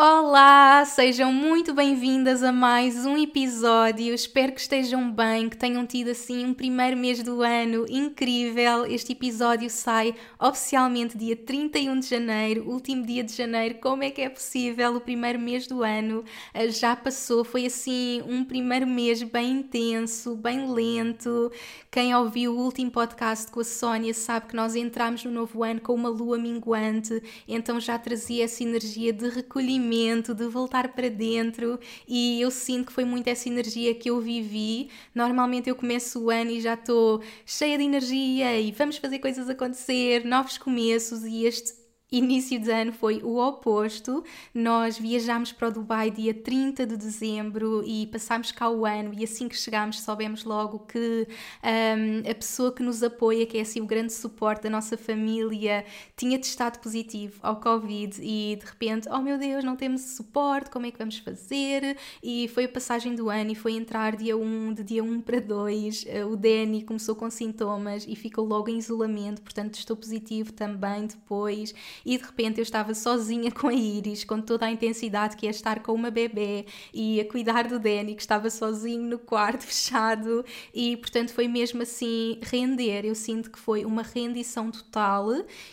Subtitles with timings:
[0.00, 4.14] Olá, sejam muito bem-vindas a mais um episódio.
[4.14, 8.86] Espero que estejam bem, que tenham tido assim um primeiro mês do ano incrível.
[8.86, 13.80] Este episódio sai oficialmente dia 31 de janeiro, último dia de janeiro.
[13.80, 14.94] Como é que é possível?
[14.94, 16.22] O primeiro mês do ano
[16.54, 17.42] eh, já passou.
[17.42, 21.50] Foi assim um primeiro mês bem intenso, bem lento.
[21.90, 25.80] Quem ouviu o último podcast com a Sónia sabe que nós entramos no novo ano
[25.80, 29.87] com uma lua minguante, então já trazia essa energia de recolhimento
[30.34, 34.90] de voltar para dentro e eu sinto que foi muito essa energia que eu vivi.
[35.14, 39.48] Normalmente eu começo o ano e já estou cheia de energia e vamos fazer coisas
[39.48, 44.24] acontecer, novos começos e este início de ano foi o oposto.
[44.54, 49.24] Nós viajámos para o Dubai dia 30 de dezembro e passámos cá o ano e
[49.24, 51.28] assim que chegámos soubemos logo que
[51.62, 55.84] um, a pessoa que nos apoia, que é assim o grande suporte da nossa família,
[56.16, 60.86] tinha testado positivo ao Covid e de repente, oh meu Deus, não temos suporte, como
[60.86, 61.96] é que vamos fazer?
[62.22, 65.40] E foi a passagem do ano e foi entrar dia 1, de dia 1 para
[65.40, 70.52] 2, uh, o Danny começou com sintomas e ficou logo em isolamento, portanto estou positivo
[70.52, 75.36] também depois e de repente eu estava sozinha com a Iris, com toda a intensidade
[75.36, 79.18] que é estar com uma bebê e a cuidar do Danny, que estava sozinho no
[79.18, 80.44] quarto fechado,
[80.74, 83.04] e portanto foi mesmo assim render.
[83.04, 85.28] Eu sinto que foi uma rendição total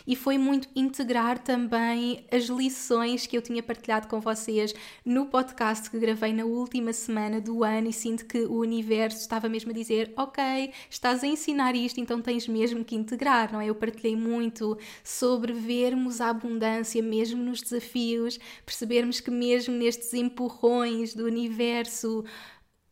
[0.06, 5.90] e foi muito integrar também as lições que eu tinha partilhado com vocês no podcast
[5.90, 9.74] que gravei na última semana do ano e sinto que o universo estava mesmo a
[9.74, 10.42] dizer: Ok,
[10.90, 13.66] estás a ensinar isto, então tens mesmo que integrar, não é?
[13.66, 21.14] Eu partilhei muito sobre vermos a abundância mesmo nos desafios, percebermos que mesmo nestes empurrões
[21.14, 22.24] do universo,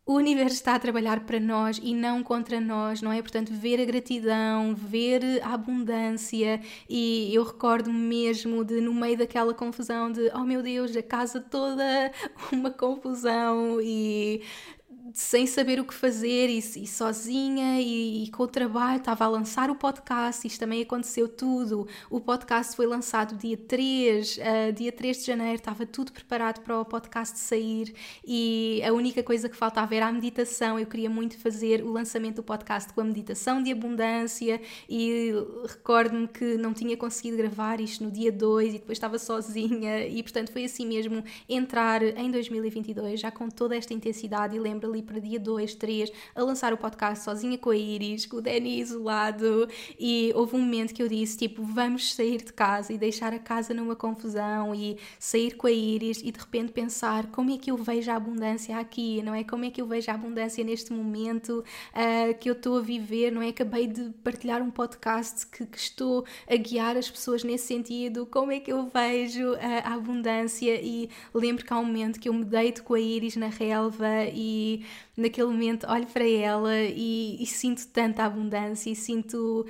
[0.06, 3.22] o universo está a trabalhar para nós e não contra nós, não é?
[3.22, 9.54] Portanto, ver a gratidão, ver a abundância, e eu recordo-me mesmo de, no meio daquela
[9.54, 12.12] confusão, de oh meu Deus, a casa toda
[12.52, 14.42] uma confusão, e
[15.12, 19.28] sem saber o que fazer e, e sozinha e, e, com o trabalho, estava a
[19.28, 21.86] lançar o podcast, isto também aconteceu tudo.
[22.08, 26.80] O podcast foi lançado dia 3, uh, dia 3 de janeiro, estava tudo preparado para
[26.80, 27.94] o podcast sair
[28.24, 30.78] e a única coisa que faltava era a meditação.
[30.78, 35.32] Eu queria muito fazer o lançamento do podcast com a meditação de abundância e
[35.66, 40.22] recordo-me que não tinha conseguido gravar isto no dia 2 e depois estava sozinha e
[40.22, 45.02] portanto foi assim mesmo entrar em 2022 já com toda esta intensidade e lembro ali
[45.02, 48.80] para dia 2, 3, a lançar o podcast sozinha com a Iris, com o Danny
[48.80, 49.68] isolado,
[49.98, 53.38] e houve um momento que eu disse, tipo, vamos sair de casa e deixar a
[53.38, 57.70] casa numa confusão e sair com a Iris e de repente pensar como é que
[57.70, 59.42] eu vejo a abundância aqui, não é?
[59.42, 63.32] Como é que eu vejo a abundância neste momento uh, que eu estou a viver,
[63.32, 63.48] não é?
[63.48, 68.52] Acabei de partilhar um podcast que, que, estou a guiar as pessoas nesse sentido, como
[68.52, 72.34] é que eu vejo uh, a abundância e lembro que há um momento que eu
[72.34, 74.83] me deito com a Iris na relva e
[75.16, 79.66] naquele momento olho para ela e, e sinto tanta abundância e sinto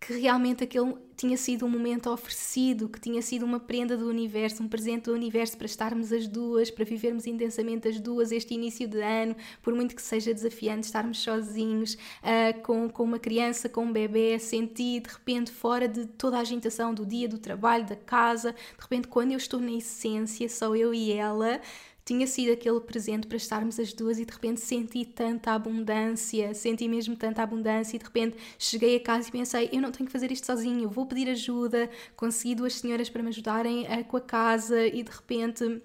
[0.00, 4.62] que realmente aquele tinha sido um momento oferecido, que tinha sido uma prenda do universo,
[4.62, 8.88] um presente do universo para estarmos as duas, para vivermos intensamente as duas este início
[8.88, 13.84] de ano, por muito que seja desafiante estarmos sozinhos, uh, com, com uma criança, com
[13.84, 17.96] um bebê, sentir de repente fora de toda a agitação do dia, do trabalho, da
[17.96, 21.60] casa, de repente quando eu estou na essência, só eu e ela,
[22.04, 26.88] tinha sido aquele presente para estarmos as duas e de repente senti tanta abundância, senti
[26.88, 30.12] mesmo tanta abundância e de repente cheguei a casa e pensei, eu não tenho que
[30.12, 34.20] fazer isto sozinho, vou pedir ajuda, consegui duas senhoras para me ajudarem uh, com a
[34.20, 35.82] casa e de repente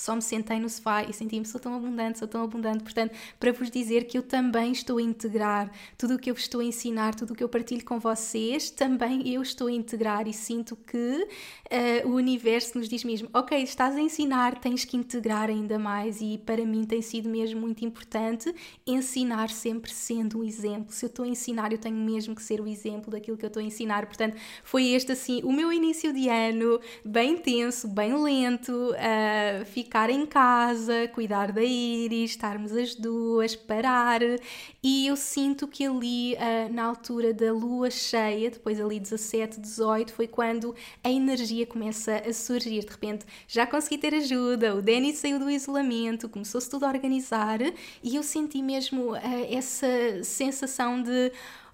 [0.00, 2.82] só me sentei no sofá e senti-me sou tão abundante, sou tão abundante.
[2.82, 6.44] Portanto, para vos dizer que eu também estou a integrar tudo o que eu vos
[6.44, 10.26] estou a ensinar, tudo o que eu partilho com vocês, também eu estou a integrar
[10.26, 14.96] e sinto que uh, o universo nos diz mesmo: ok, estás a ensinar, tens que
[14.96, 16.22] integrar ainda mais.
[16.22, 18.54] E para mim tem sido mesmo muito importante
[18.86, 20.94] ensinar sempre sendo um exemplo.
[20.94, 23.48] Se eu estou a ensinar, eu tenho mesmo que ser o exemplo daquilo que eu
[23.48, 24.06] estou a ensinar.
[24.06, 30.08] Portanto, foi este assim o meu início de ano, bem tenso, bem lento, uh, ficar
[30.08, 34.20] em casa, cuidar da Iris, estarmos as duas, parar.
[34.80, 40.12] E eu sinto que ali, uh, na altura da lua cheia, depois ali 17, 18,
[40.12, 42.84] foi quando a energia começa a surgir.
[42.84, 47.58] De repente já consegui ter ajuda, o Danny saiu do isolamento, começou-se tudo a organizar
[48.00, 49.18] e eu senti mesmo uh,
[49.50, 51.32] essa sensação de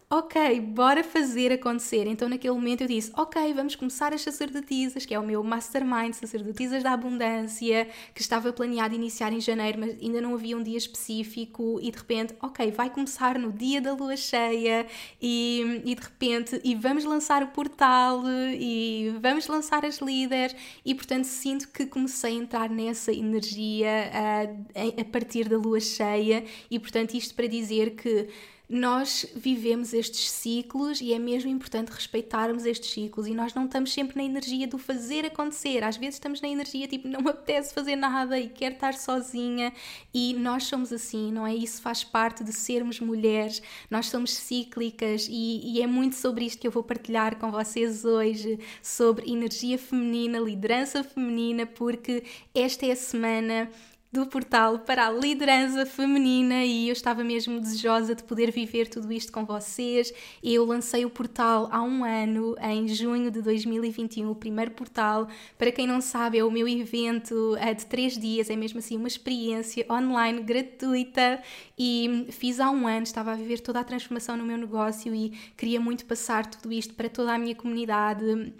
[0.08, 2.06] ok, bora fazer acontecer.
[2.06, 6.14] Então, naquele momento, eu disse: ok, vamos começar as sacerdotisas, que é o meu mastermind,
[6.14, 10.78] sacerdotisas da abundância, que estava planeado iniciar em janeiro, mas ainda não havia um dia
[10.78, 11.80] específico.
[11.82, 14.86] E de repente, ok, vai começar no dia da lua cheia,
[15.20, 20.54] e, e de repente, e vamos lançar o portal, e vamos lançar as líderes.
[20.84, 26.44] E portanto, sinto que comecei a entrar nessa energia uh, a partir da lua cheia,
[26.70, 28.28] e portanto, isto para dizer que
[28.68, 33.92] nós vivemos estes ciclos e é mesmo importante respeitarmos estes ciclos e nós não estamos
[33.92, 35.84] sempre na energia do fazer acontecer.
[35.84, 39.72] Às vezes estamos na energia tipo não me apetece fazer nada e quero estar sozinha
[40.12, 41.54] e nós somos assim, não é?
[41.54, 43.62] Isso faz parte de sermos mulheres.
[43.88, 48.04] Nós somos cíclicas e, e é muito sobre isto que eu vou partilhar com vocês
[48.04, 53.70] hoje sobre energia feminina, liderança feminina, porque esta é a semana
[54.16, 59.12] do portal para a liderança feminina e eu estava mesmo desejosa de poder viver tudo
[59.12, 60.12] isto com vocês.
[60.42, 65.28] Eu lancei o portal há um ano, em junho de 2021, o primeiro portal.
[65.58, 68.96] Para quem não sabe, é o meu evento é de três dias, é mesmo assim
[68.96, 71.42] uma experiência online gratuita
[71.78, 75.30] e fiz há um ano, estava a viver toda a transformação no meu negócio e
[75.56, 78.54] queria muito passar tudo isto para toda a minha comunidade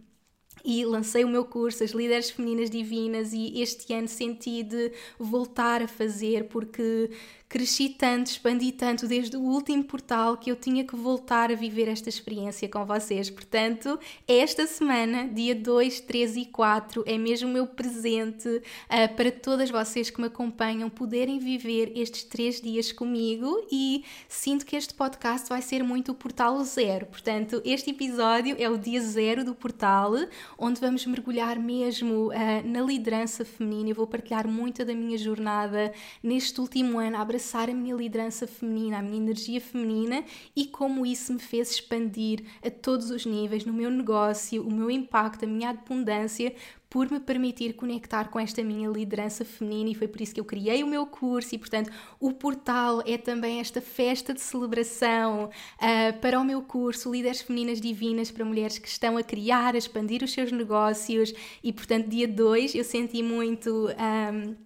[0.65, 5.83] e lancei o meu curso, As Líderes Femininas Divinas, e este ano senti de voltar
[5.83, 7.11] a fazer porque
[7.49, 11.89] cresci tanto, expandi tanto desde o último portal que eu tinha que voltar a viver
[11.89, 13.31] esta experiência com vocês.
[13.31, 19.31] Portanto, esta semana, dia 2, 3 e 4, é mesmo o meu presente uh, para
[19.31, 24.93] todas vocês que me acompanham poderem viver estes três dias comigo e sinto que este
[24.95, 27.07] podcast vai ser muito o portal zero.
[27.07, 30.13] Portanto, este episódio é o dia zero do portal,
[30.59, 32.33] onde vamos mergulhar mesmo uh,
[32.65, 33.91] na liderança feminina.
[33.91, 35.93] Eu vou partilhar muito da minha jornada
[36.23, 40.25] neste último ano abraçar a minha liderança feminina, a minha energia feminina
[40.55, 44.91] e como isso me fez expandir a todos os níveis no meu negócio, o meu
[44.91, 46.55] impacto, a minha abundância,
[46.89, 49.91] por me permitir conectar com esta minha liderança feminina.
[49.91, 53.19] E foi por isso que eu criei o meu curso e portanto o portal é
[53.19, 58.79] também esta festa de celebração uh, para o meu curso Líderes Femininas Divinas para mulheres
[58.79, 61.35] que estão a criar, a expandir os seus negócios.
[61.63, 64.66] E portanto dia 2 eu senti muito um, ah,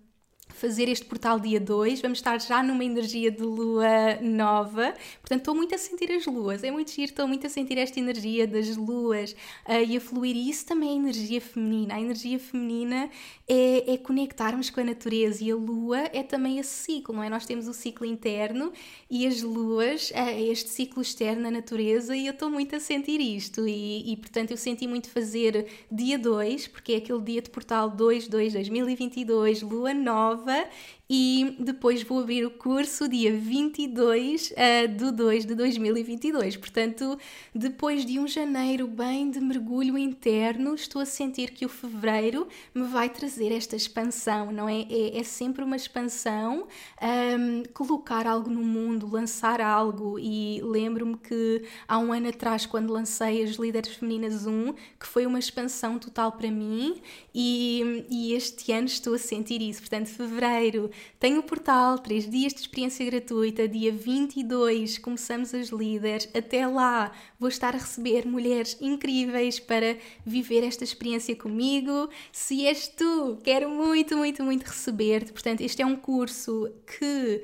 [0.61, 5.55] fazer este portal dia 2, vamos estar já numa energia de lua nova, portanto estou
[5.55, 8.77] muito a sentir as luas, é muito giro, estou muito a sentir esta energia das
[8.77, 9.33] luas
[9.67, 13.09] uh, e a fluir, e isso também é energia feminina, a energia feminina
[13.49, 17.29] é, é conectarmos com a natureza e a lua é também esse ciclo, não é?
[17.29, 18.73] Nós temos o ciclo interno
[19.11, 23.21] e as luas é este ciclo externo na natureza e eu estou muito a sentir
[23.21, 23.67] isto.
[23.67, 27.91] E, e portanto eu senti muito fazer dia 2, porque é aquele dia de portal
[27.91, 30.69] 2, 2, 2022, lua nova, nova
[31.13, 36.57] e depois vou abrir o curso dia 22 uh, de 2 de 2022.
[36.57, 37.19] Portanto,
[37.53, 42.85] depois de um janeiro bem de mergulho interno, estou a sentir que o fevereiro me
[42.85, 44.83] vai trazer esta expansão, não é?
[44.83, 46.69] É, é sempre uma expansão,
[47.03, 50.17] um, colocar algo no mundo, lançar algo.
[50.17, 55.27] E lembro-me que há um ano atrás, quando lancei as Líderes Femininas 1, que foi
[55.27, 57.03] uma expansão total para mim,
[57.35, 59.81] e, e este ano estou a sentir isso.
[59.81, 60.89] Portanto, fevereiro
[61.19, 66.29] tenho o portal, 3 dias de experiência gratuita, dia 22 começamos as líderes.
[66.35, 72.09] Até lá vou estar a receber mulheres incríveis para viver esta experiência comigo.
[72.33, 75.33] Se és tu, quero muito, muito, muito receber-te.
[75.33, 77.43] Portanto, este é um curso que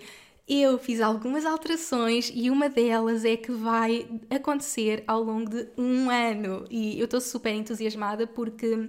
[0.48, 6.08] eu fiz algumas alterações e uma delas é que vai acontecer ao longo de um
[6.08, 6.64] ano.
[6.70, 8.88] E eu estou super entusiasmada porque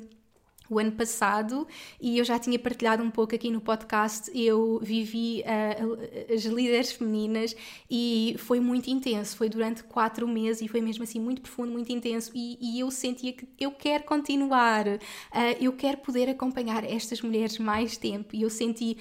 [0.70, 1.68] o ano passado
[2.00, 4.32] e eu já tinha partilhado um pouco aqui no podcast.
[4.34, 7.56] Eu vivi uh, as líderes femininas
[7.90, 9.36] e foi muito intenso.
[9.38, 12.32] Foi durante quatro meses e foi mesmo assim muito profundo, muito intenso.
[12.36, 15.00] E, e eu sentia que eu quero continuar, uh,
[15.60, 18.36] eu quero poder acompanhar estas mulheres mais tempo.
[18.36, 18.98] E eu senti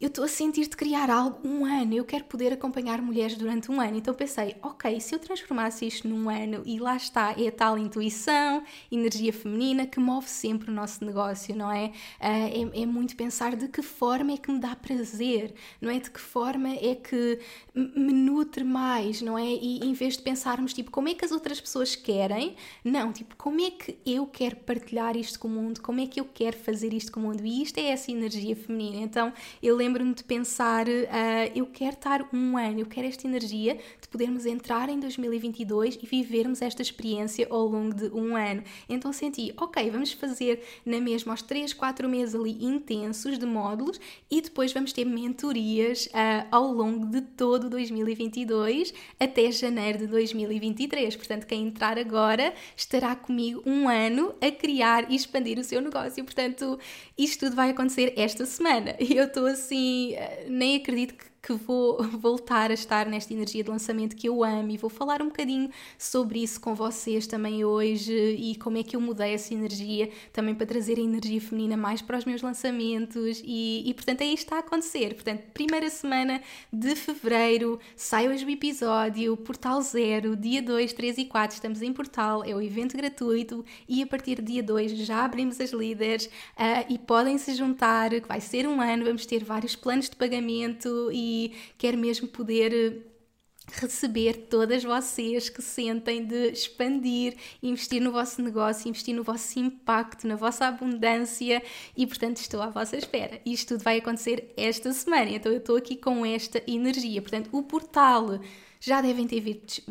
[0.00, 3.68] eu estou a sentir de criar algo um ano, eu quero poder acompanhar mulheres durante
[3.68, 3.96] um ano.
[3.96, 7.76] Então pensei, ok, se eu transformasse isto num ano e lá está, é a tal
[7.76, 8.62] intuição,
[8.92, 11.86] energia feminina que move sempre o nosso negócio, não é?
[12.20, 15.98] Uh, é, é, muito pensar de que forma é que me dá prazer, não é?
[15.98, 17.40] De que forma é que
[17.74, 19.48] me nutre mais, não é?
[19.50, 23.34] E em vez de pensarmos, tipo, como é que as outras pessoas querem, não, tipo,
[23.36, 26.56] como é que eu quero partilhar isto com o mundo, como é que eu quero
[26.56, 27.44] fazer isto com o mundo?
[27.44, 29.02] E isto é essa energia feminina.
[29.02, 30.90] Então eu lembro lembro-me de pensar, uh,
[31.54, 36.06] eu quero estar um ano, eu quero esta energia de podermos entrar em 2022 e
[36.06, 38.62] vivermos esta experiência ao longo de um ano.
[38.86, 43.98] Então senti, ok, vamos fazer na mesma aos 3, 4 meses ali intensos de módulos
[44.30, 51.16] e depois vamos ter mentorias uh, ao longo de todo 2022 até janeiro de 2023.
[51.16, 56.22] Portanto, quem entrar agora estará comigo um ano a criar e expandir o seu negócio.
[56.22, 56.78] Portanto,
[57.16, 58.94] isto tudo vai acontecer esta semana.
[59.08, 60.14] E eu estou assim assim,
[60.48, 64.70] nem acredito que que vou voltar a estar nesta energia de lançamento que eu amo
[64.70, 68.96] e vou falar um bocadinho sobre isso com vocês também hoje e como é que
[68.96, 73.40] eu mudei essa energia também para trazer a energia feminina mais para os meus lançamentos
[73.44, 75.14] e, e portanto é isto que está a acontecer.
[75.14, 76.40] Portanto, primeira semana
[76.72, 81.92] de fevereiro, sai hoje o episódio, Portal Zero, dia 2, 3 e 4, estamos em
[81.92, 86.26] Portal, é o evento gratuito e a partir do dia 2 já abrimos as líderes
[86.26, 90.16] uh, e podem se juntar, que vai ser um ano, vamos ter vários planos de
[90.16, 91.27] pagamento e
[91.76, 93.02] quero mesmo poder eh,
[93.72, 100.26] receber todas vocês que sentem de expandir, investir no vosso negócio, investir no vosso impacto,
[100.26, 101.62] na vossa abundância
[101.96, 103.40] e, portanto, estou à vossa espera.
[103.44, 107.20] Isto tudo vai acontecer esta semana, então eu estou aqui com esta energia.
[107.20, 108.40] Portanto, o portal
[108.80, 109.82] já devem ter visto,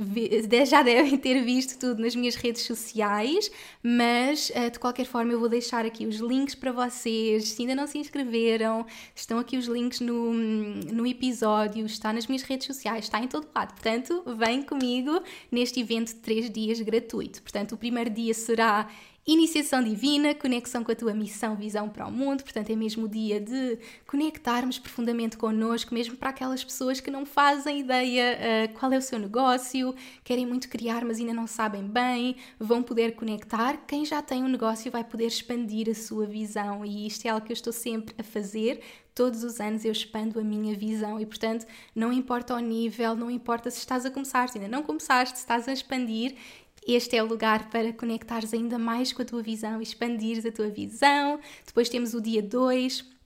[0.65, 3.51] já devem ter visto tudo nas minhas redes sociais,
[3.84, 7.50] mas eh, de qualquer forma eu vou deixar aqui os links para vocês.
[7.50, 12.44] Se ainda não se inscreveram, estão aqui os links no, no episódio, está nas minhas
[12.44, 13.74] redes sociais, está em todo lado.
[13.74, 17.41] Portanto, vem comigo neste evento de 3 dias gratuito.
[17.41, 18.88] Portanto, o primeiro dia será
[19.30, 23.10] Iniciação divina, conexão com a tua missão, visão para o mundo, portanto é mesmo o
[23.10, 28.90] dia de conectarmos profundamente connosco, mesmo para aquelas pessoas que não fazem ideia uh, qual
[28.94, 29.94] é o seu negócio,
[30.24, 33.76] querem muito criar, mas ainda não sabem bem, vão poder conectar.
[33.86, 37.46] Quem já tem um negócio vai poder expandir a sua visão e isto é algo
[37.46, 38.80] que eu estou sempre a fazer.
[39.14, 43.32] Todos os anos eu expando a minha visão e, portanto, não importa o nível, não
[43.32, 46.36] importa se estás a começar, se ainda não começaste, se estás a expandir,
[46.88, 50.70] este é o lugar para conectares ainda mais com a tua visão, expandires a tua
[50.70, 51.39] visão.
[51.65, 53.17] Depois temos o dia 2,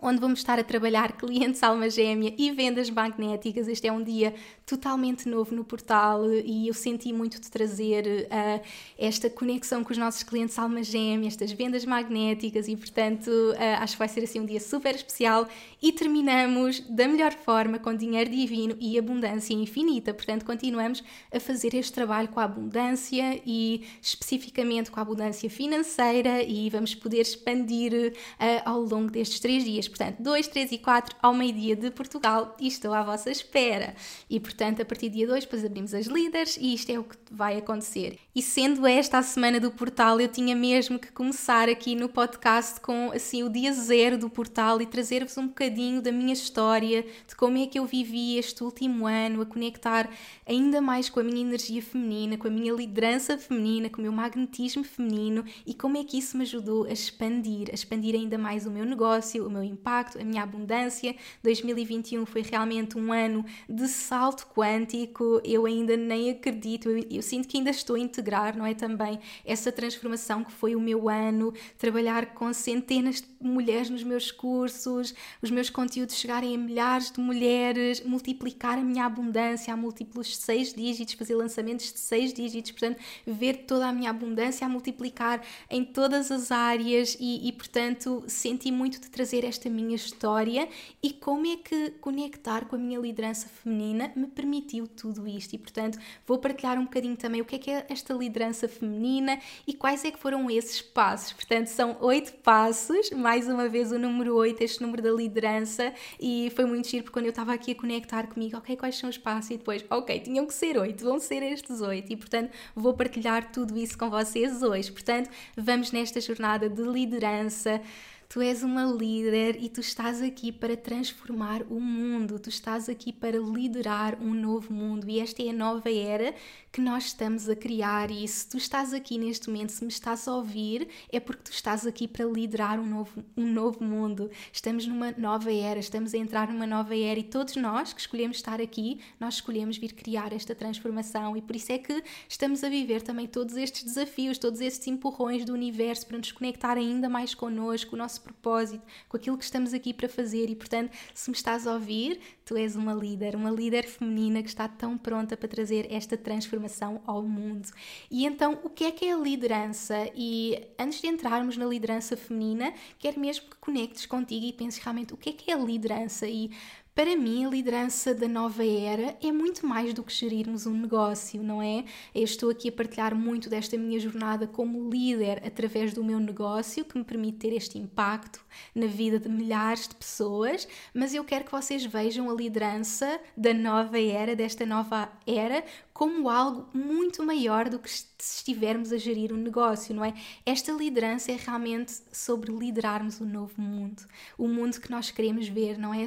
[0.00, 3.68] onde vamos estar a trabalhar clientes alma gêmea e vendas magnéticas.
[3.68, 4.34] Este é um dia
[4.66, 8.60] totalmente novo no portal e eu senti muito de trazer uh,
[8.98, 13.94] esta conexão com os nossos clientes alma gêmea, estas vendas magnéticas e, portanto, uh, acho
[13.94, 15.46] que vai ser assim um dia super especial
[15.82, 20.14] e terminamos da melhor forma com dinheiro divino e abundância infinita.
[20.14, 26.42] Portanto, continuamos a fazer este trabalho com a abundância e especificamente com a abundância financeira
[26.42, 30.78] e vamos poder expandir uh, ao longo destes três dias dias, portanto, 2, 3 e
[30.78, 33.94] 4 ao meio-dia de Portugal e estou à vossa espera.
[34.28, 37.04] E portanto, a partir do dia 2, depois abrimos as líderes e isto é o
[37.04, 38.18] que vai acontecer.
[38.34, 42.80] E sendo esta a semana do portal, eu tinha mesmo que começar aqui no podcast
[42.80, 47.36] com assim o dia zero do portal e trazer-vos um bocadinho da minha história, de
[47.36, 50.10] como é que eu vivi este último ano, a conectar
[50.46, 54.12] ainda mais com a minha energia feminina, com a minha liderança feminina, com o meu
[54.12, 58.66] magnetismo feminino e como é que isso me ajudou a expandir, a expandir ainda mais
[58.66, 61.14] o meu negócio, o meu impacto, a minha abundância.
[61.42, 65.40] 2021 foi realmente um ano de salto quântico.
[65.44, 68.74] Eu ainda nem acredito, eu, eu sinto que ainda estou a integrar, não é?
[68.74, 74.30] Também essa transformação que foi o meu ano, trabalhar com centenas de mulheres nos meus
[74.30, 80.36] cursos, os meus conteúdos chegarem a milhares de mulheres, multiplicar a minha abundância a múltiplos
[80.36, 85.42] seis dígitos, fazer lançamentos de seis dígitos, portanto, ver toda a minha abundância a multiplicar
[85.70, 90.68] em todas as áreas e, e portanto, senti muito de trazer esta esta minha história
[91.02, 95.54] e como é que conectar com a minha liderança feminina me permitiu tudo isto.
[95.54, 99.38] E, portanto, vou partilhar um bocadinho também o que é que é esta liderança feminina
[99.66, 101.32] e quais é que foram esses passos.
[101.32, 106.52] Portanto, são oito passos, mais uma vez o número oito, este número da liderança, e
[106.54, 109.16] foi muito giro porque quando eu estava aqui a conectar comigo, ok, quais são os
[109.18, 109.50] passos?
[109.50, 112.12] E depois, ok, tinham que ser oito, vão ser estes oito.
[112.12, 114.92] E, portanto, vou partilhar tudo isso com vocês hoje.
[114.92, 117.80] Portanto, vamos nesta jornada de liderança.
[118.28, 123.12] Tu és uma líder e tu estás aqui para transformar o mundo, tu estás aqui
[123.12, 125.08] para liderar um novo mundo.
[125.08, 126.34] E esta é a nova era
[126.74, 128.10] que nós estamos a criar.
[128.10, 131.52] E se tu estás aqui neste momento, se me estás a ouvir, é porque tu
[131.52, 134.28] estás aqui para liderar um novo, um novo mundo.
[134.52, 138.38] Estamos numa nova era, estamos a entrar numa nova era e todos nós que escolhemos
[138.38, 142.68] estar aqui, nós escolhemos vir criar esta transformação e por isso é que estamos a
[142.68, 147.36] viver também todos estes desafios, todos estes empurrões do universo para nos conectar ainda mais
[147.36, 150.50] connosco, o nosso propósito, com aquilo que estamos aqui para fazer.
[150.50, 154.48] E portanto, se me estás a ouvir, tu és uma líder, uma líder feminina que
[154.48, 156.63] está tão pronta para trazer esta transformação
[157.06, 157.68] ao mundo.
[158.10, 160.10] E então, o que é que é a liderança?
[160.14, 165.14] E antes de entrarmos na liderança feminina, quero mesmo que conectes contigo e penses realmente
[165.14, 166.50] o que é que é a liderança e
[166.94, 171.42] para mim, a liderança da nova era é muito mais do que gerirmos um negócio,
[171.42, 171.84] não é?
[172.14, 176.84] Eu estou aqui a partilhar muito desta minha jornada como líder através do meu negócio,
[176.84, 181.44] que me permite ter este impacto na vida de milhares de pessoas, mas eu quero
[181.44, 187.68] que vocês vejam a liderança da nova era, desta nova era, como algo muito maior
[187.68, 190.14] do que se estivermos a gerir um negócio, não é?
[190.46, 194.04] Esta liderança é realmente sobre liderarmos o um novo mundo,
[194.38, 196.06] o mundo que nós queremos ver, não é?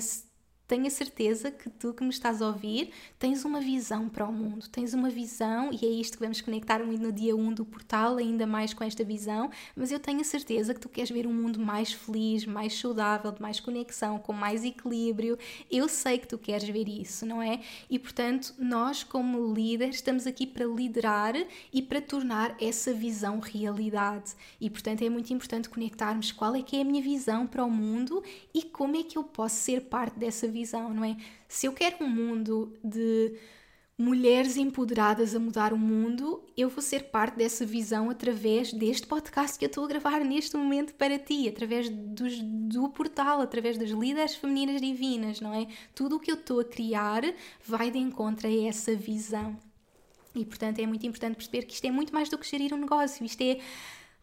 [0.67, 4.33] Tenho a certeza que tu que me estás a ouvir tens uma visão para o
[4.33, 7.65] mundo, tens uma visão, e é isto que vamos conectar muito no dia 1 do
[7.65, 11.25] portal, ainda mais com esta visão, mas eu tenho a certeza que tu queres ver
[11.25, 15.37] um mundo mais feliz, mais saudável, de mais conexão, com mais equilíbrio.
[15.71, 17.61] Eu sei que tu queres ver isso, não é?
[17.89, 21.33] E portanto, nós, como líderes, estamos aqui para liderar
[21.71, 24.35] e para tornar essa visão realidade.
[24.59, 27.71] E portanto, é muito importante conectarmos qual é que é a minha visão para o
[27.71, 28.21] mundo
[28.53, 31.15] e como é que eu posso ser parte dessa visão visão, não é?
[31.47, 33.33] Se eu quero um mundo de
[33.97, 39.57] mulheres empoderadas a mudar o mundo, eu vou ser parte dessa visão através deste podcast
[39.57, 43.89] que eu estou a gravar neste momento para ti, através dos, do portal, através das
[43.89, 45.67] líderes femininas divinas, não é?
[45.95, 47.23] Tudo o que eu estou a criar
[47.65, 49.57] vai de encontro a essa visão.
[50.35, 52.77] E portanto é muito importante perceber que isto é muito mais do que gerir um
[52.77, 53.57] negócio, isto é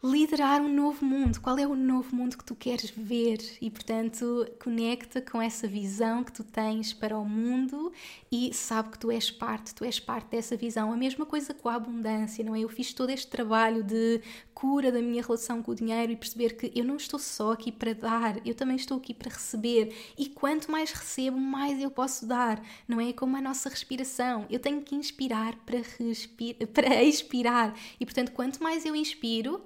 [0.03, 1.41] liderar um novo mundo.
[1.41, 3.39] Qual é o novo mundo que tu queres ver?
[3.59, 7.91] E portanto, conecta com essa visão que tu tens para o mundo
[8.31, 10.91] e sabe que tu és parte, tu és parte dessa visão.
[10.91, 12.59] A mesma coisa com a abundância, não é?
[12.59, 14.21] Eu fiz todo este trabalho de
[14.53, 17.71] cura da minha relação com o dinheiro e perceber que eu não estou só aqui
[17.71, 19.93] para dar, eu também estou aqui para receber.
[20.17, 23.11] E quanto mais recebo, mais eu posso dar, não é?
[23.11, 24.45] Como a nossa respiração.
[24.49, 27.73] Eu tenho que inspirar para, respir para expirar.
[27.99, 29.63] E portanto, quanto mais eu inspiro,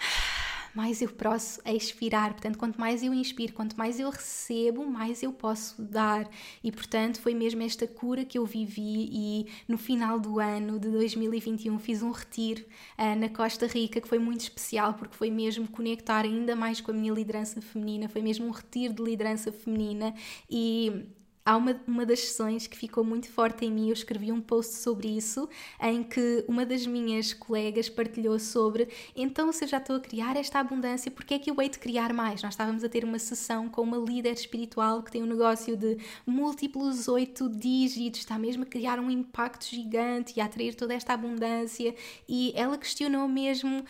[0.74, 2.32] mais eu posso expirar.
[2.32, 6.28] Portanto, quanto mais eu inspiro, quanto mais eu recebo, mais eu posso dar.
[6.62, 9.08] E, portanto, foi mesmo esta cura que eu vivi.
[9.12, 12.64] E no final do ano de 2021 fiz um retiro
[12.98, 16.90] uh, na Costa Rica que foi muito especial porque foi mesmo conectar ainda mais com
[16.90, 18.08] a minha liderança feminina.
[18.08, 20.14] Foi mesmo um retiro de liderança feminina.
[20.48, 21.06] E
[21.44, 23.88] há uma, uma das sessões que ficou muito forte em mim.
[23.88, 25.48] Eu escrevi um post sobre isso,
[25.80, 30.36] em que uma das minhas colegas partilhou sobre então, se eu já estou a criar
[30.36, 32.42] esta abundância, porque é que eu hei de criar mais?
[32.42, 35.98] Nós estávamos a ter uma sessão com uma líder espiritual que tem um negócio de
[36.26, 41.12] múltiplos oito dígitos, está mesmo a criar um impacto gigante e a atrair toda esta
[41.12, 41.94] abundância,
[42.28, 43.84] e ela questionou mesmo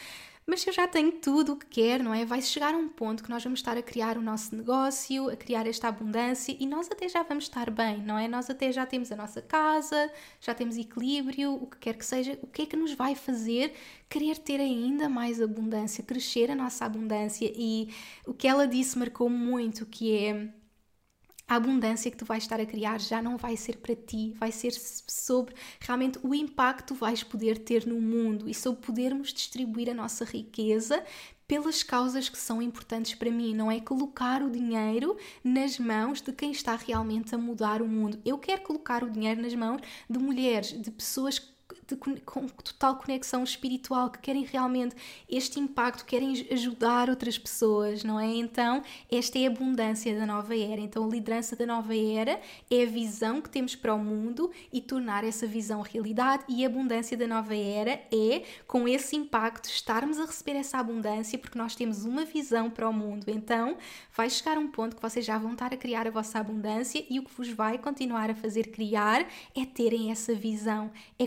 [0.50, 2.24] mas se eu já tenho tudo o que quero, não é?
[2.24, 5.36] Vai chegar a um ponto que nós vamos estar a criar o nosso negócio, a
[5.36, 8.26] criar esta abundância e nós até já vamos estar bem, não é?
[8.26, 10.10] Nós até já temos a nossa casa,
[10.40, 12.36] já temos equilíbrio, o que quer que seja.
[12.42, 13.72] O que é que nos vai fazer
[14.08, 17.48] querer ter ainda mais abundância, crescer a nossa abundância?
[17.54, 17.88] E
[18.26, 20.48] o que ela disse marcou muito, que é
[21.50, 24.52] a abundância que tu vais estar a criar já não vai ser para ti, vai
[24.52, 29.90] ser sobre realmente o impacto que vais poder ter no mundo e sobre podermos distribuir
[29.90, 31.02] a nossa riqueza
[31.48, 36.32] pelas causas que são importantes para mim, não é colocar o dinheiro nas mãos de
[36.32, 38.20] quem está realmente a mudar o mundo.
[38.24, 41.40] Eu quero colocar o dinheiro nas mãos de mulheres, de pessoas
[41.94, 44.94] de, com total conexão espiritual, que querem realmente
[45.28, 48.26] este impacto, querem ajudar outras pessoas, não é?
[48.26, 50.80] Então, esta é a abundância da nova era.
[50.80, 54.80] Então, a liderança da nova era é a visão que temos para o mundo e
[54.80, 60.18] tornar essa visão realidade, e a abundância da nova era é, com esse impacto, estarmos
[60.18, 63.24] a receber essa abundância porque nós temos uma visão para o mundo.
[63.28, 63.76] Então,
[64.14, 67.18] vai chegar um ponto que vocês já vão estar a criar a vossa abundância e
[67.18, 69.26] o que vos vai continuar a fazer criar
[69.56, 71.26] é terem essa visão, é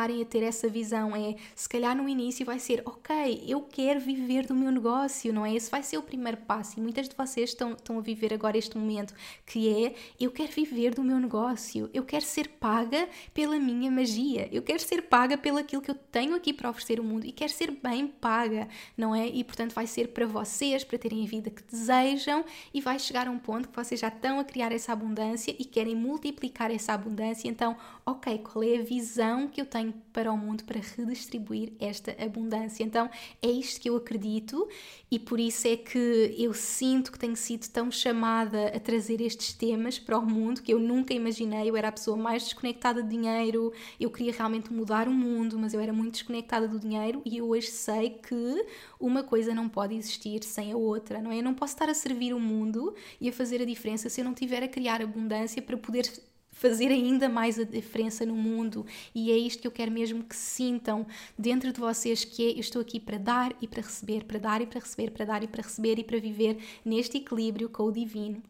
[0.00, 1.14] continuarem a ter essa visão.
[1.14, 5.44] É se calhar no início vai ser, ok, eu quero viver do meu negócio, não
[5.44, 5.54] é?
[5.54, 6.78] Esse vai ser o primeiro passo.
[6.78, 10.52] E muitas de vocês estão, estão a viver agora este momento que é eu quero
[10.52, 15.36] viver do meu negócio, eu quero ser paga pela minha magia, eu quero ser paga
[15.36, 18.68] pelo aquilo que eu tenho aqui para oferecer ao mundo e quero ser bem paga,
[18.96, 19.26] não é?
[19.26, 23.26] E portanto vai ser para vocês, para terem a vida que desejam e vai chegar
[23.26, 26.92] a um ponto que vocês já estão a criar essa abundância e querem multiplicar essa
[26.92, 27.48] abundância.
[27.48, 32.16] Então, ok, qual é a visão que eu tenho para o mundo para redistribuir esta
[32.22, 32.82] abundância?
[32.82, 33.08] Então,
[33.42, 34.68] é isto que eu acredito
[35.10, 39.52] e por isso é que eu sinto que tenho sido tão chamada a trazer estes
[39.52, 41.68] temas para o mundo que eu nunca imaginei.
[41.68, 45.74] Eu era a pessoa mais desconectada de dinheiro, eu queria realmente mudar o mundo, mas
[45.74, 48.66] eu era muito desconectada do dinheiro e eu hoje sei que
[48.98, 51.38] uma coisa não pode existir sem a outra, não é?
[51.38, 54.24] Eu não posso estar a servir o mundo e a fazer a diferença se eu
[54.24, 56.10] não tiver a criar abundância para poder
[56.60, 58.84] fazer ainda mais a diferença no mundo.
[59.14, 61.06] E é isto que eu quero mesmo que sintam
[61.38, 64.60] dentro de vocês que é eu estou aqui para dar e para receber, para dar
[64.60, 67.92] e para receber, para dar e para receber e para viver neste equilíbrio com o
[67.92, 68.42] divino.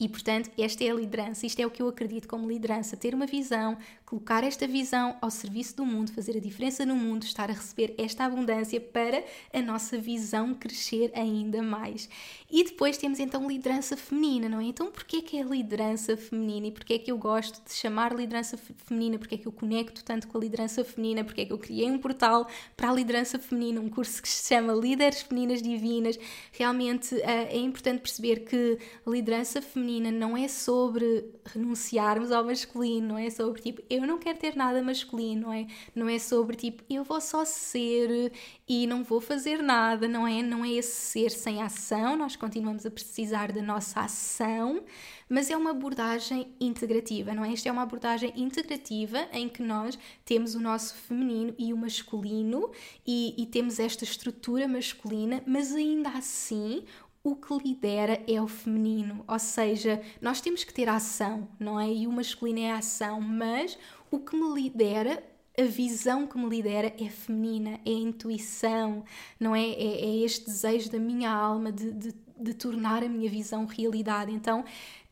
[0.00, 3.14] E portanto, esta é a liderança, isto é o que eu acredito como liderança: ter
[3.14, 3.76] uma visão,
[4.10, 7.94] colocar esta visão ao serviço do mundo, fazer a diferença no mundo, estar a receber
[7.96, 9.22] esta abundância para
[9.54, 12.08] a nossa visão crescer ainda mais.
[12.50, 14.64] E depois temos então liderança feminina, não é?
[14.64, 19.16] Então, porquê que é liderança feminina e porquê que eu gosto de chamar liderança feminina?
[19.16, 21.22] Porquê que eu conecto tanto com a liderança feminina?
[21.22, 24.72] Porquê que eu criei um portal para a liderança feminina, um curso que se chama
[24.72, 26.18] Líderes Femininas Divinas?
[26.50, 33.18] Realmente uh, é importante perceber que liderança feminina não é sobre renunciarmos ao masculino, não
[33.18, 35.66] é sobre tipo, eu não quero ter nada masculino, não é?
[35.94, 38.32] Não é sobre tipo, eu vou só ser
[38.68, 40.42] e não vou fazer nada, não é?
[40.42, 44.82] Não é esse ser sem ação, nós continuamos a precisar da nossa ação,
[45.28, 47.52] mas é uma abordagem integrativa, não é?
[47.52, 52.70] Esta é uma abordagem integrativa em que nós temos o nosso feminino e o masculino
[53.06, 56.84] e, e temos esta estrutura masculina, mas ainda assim
[57.22, 61.92] o que lidera é o feminino, ou seja, nós temos que ter ação, não é?
[61.92, 63.78] E o masculino é ação, mas
[64.10, 65.22] o que me lidera,
[65.58, 69.04] a visão que me lidera é feminina, é a intuição,
[69.38, 69.68] não é?
[69.68, 74.32] É, é este desejo da minha alma de, de, de tornar a minha visão realidade.
[74.32, 74.64] Então,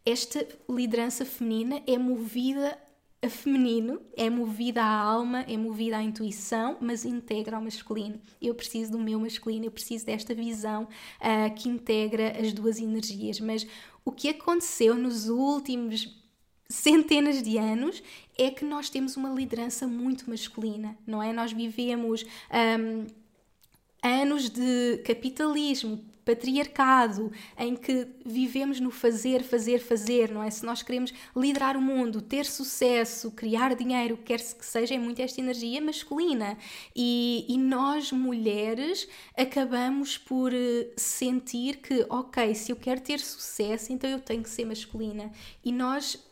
[0.04, 2.78] esta liderança feminina é movida
[3.20, 8.20] a feminino é movida à alma, é movida à intuição, mas integra o masculino.
[8.40, 13.40] Eu preciso do meu masculino, eu preciso desta visão uh, que integra as duas energias.
[13.40, 13.66] Mas
[14.04, 16.16] o que aconteceu nos últimos
[16.68, 18.02] centenas de anos
[18.36, 21.32] é que nós temos uma liderança muito masculina, não é?
[21.32, 23.06] Nós vivemos um,
[24.02, 30.50] anos de capitalismo, patriarcado, em que vivemos no fazer, fazer, fazer, não é?
[30.50, 35.22] Se nós queremos liderar o mundo, ter sucesso, criar dinheiro, quer que seja, é muito
[35.22, 36.58] esta energia masculina.
[36.94, 43.90] E, e nós, mulheres, acabamos por eh, sentir que, ok, se eu quero ter sucesso,
[43.90, 45.32] então eu tenho que ser masculina.
[45.64, 46.28] E nós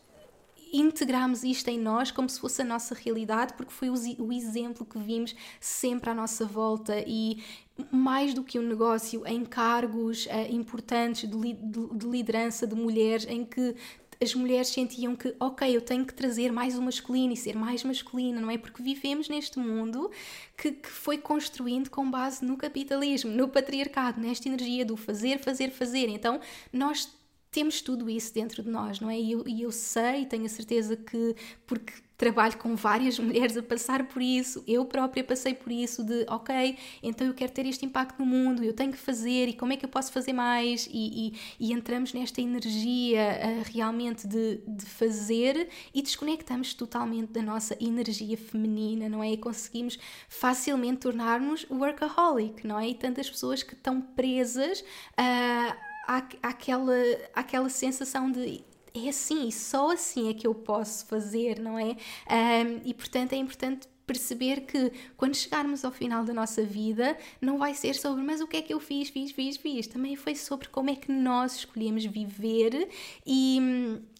[0.72, 4.98] integramos isto em nós como se fosse a nossa realidade, porque foi o, exemplo que
[4.98, 7.42] vimos sempre à nossa volta e
[7.90, 12.74] mais do que um negócio em cargos uh, importantes de, li de, de liderança de
[12.74, 13.74] mulheres em que
[14.22, 17.84] as mulheres sentiam que, ok, eu tenho que trazer mais o masculino e ser mais
[17.84, 18.56] masculina, não é?
[18.56, 20.10] Porque vivemos neste mundo
[20.56, 25.70] que, que, foi construindo com base no capitalismo, no patriarcado, nesta energia do fazer, fazer,
[25.70, 26.08] fazer.
[26.08, 26.40] Então,
[26.72, 27.14] nós
[27.56, 29.18] temos tudo isso dentro de nós, não é?
[29.18, 31.34] E eu, e eu sei, tenho a certeza que,
[31.66, 36.26] porque trabalho com várias mulheres a passar por isso, eu própria passei por isso de,
[36.28, 39.72] ok, então eu quero ter este impacto no mundo, eu tenho que fazer e como
[39.72, 40.86] é que eu posso fazer mais?
[40.92, 47.40] E, e, e entramos nesta energia uh, realmente de, de fazer e desconectamos totalmente da
[47.40, 49.32] nossa energia feminina, não é?
[49.32, 52.90] E conseguimos facilmente tornar-nos workaholic, não é?
[52.90, 54.84] E tantas pessoas que estão presas
[55.16, 55.85] a.
[56.08, 56.94] Uh, aquela,
[57.34, 58.64] aquela sensação de
[58.94, 61.96] é assim, só assim é que eu posso fazer, não é?
[62.30, 67.58] Um, e portanto é importante perceber que quando chegarmos ao final da nossa vida, não
[67.58, 69.86] vai ser sobre mas o que é que eu fiz, fiz, fiz, fiz.
[69.86, 72.88] Também foi sobre como é que nós escolhemos viver
[73.26, 73.58] e,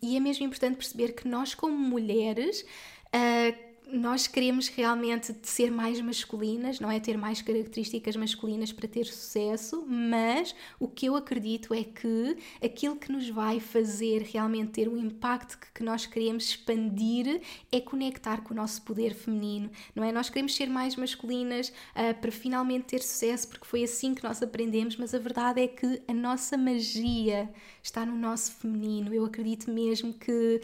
[0.03, 6.01] e é mesmo importante perceber que nós, como mulheres, uh, nós queremos realmente ser mais
[6.01, 6.99] masculinas, não é?
[6.99, 12.96] Ter mais características masculinas para ter sucesso, mas o que eu acredito é que aquilo
[12.96, 18.42] que nos vai fazer realmente ter o impacto que, que nós queremos expandir é conectar
[18.42, 20.11] com o nosso poder feminino, não é?
[20.11, 24.42] Nós queremos ser mais masculinas uh, para finalmente ter sucesso, porque foi assim que nós
[24.42, 27.49] aprendemos, mas a verdade é que a nossa magia
[27.81, 29.14] está no nosso feminino.
[29.14, 30.61] Eu acredito mesmo que,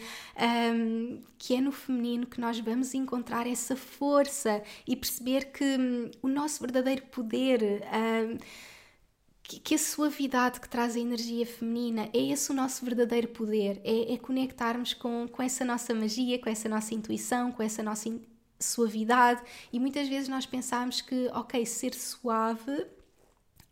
[0.75, 3.12] um, que é no feminino que nós vamos encontrar
[3.47, 7.83] essa força e perceber que um, o nosso verdadeiro poder.
[7.93, 8.39] Um,
[9.43, 14.15] que, a suavidade que traz a energia feminina é esse o nosso verdadeiro poder, é,
[14.15, 18.09] é conectarmos com, com essa nossa magia, com essa nossa intuição, com essa nossa
[18.59, 19.43] suavidade.
[19.73, 22.87] E muitas vezes nós pensamos que, ok, ser suave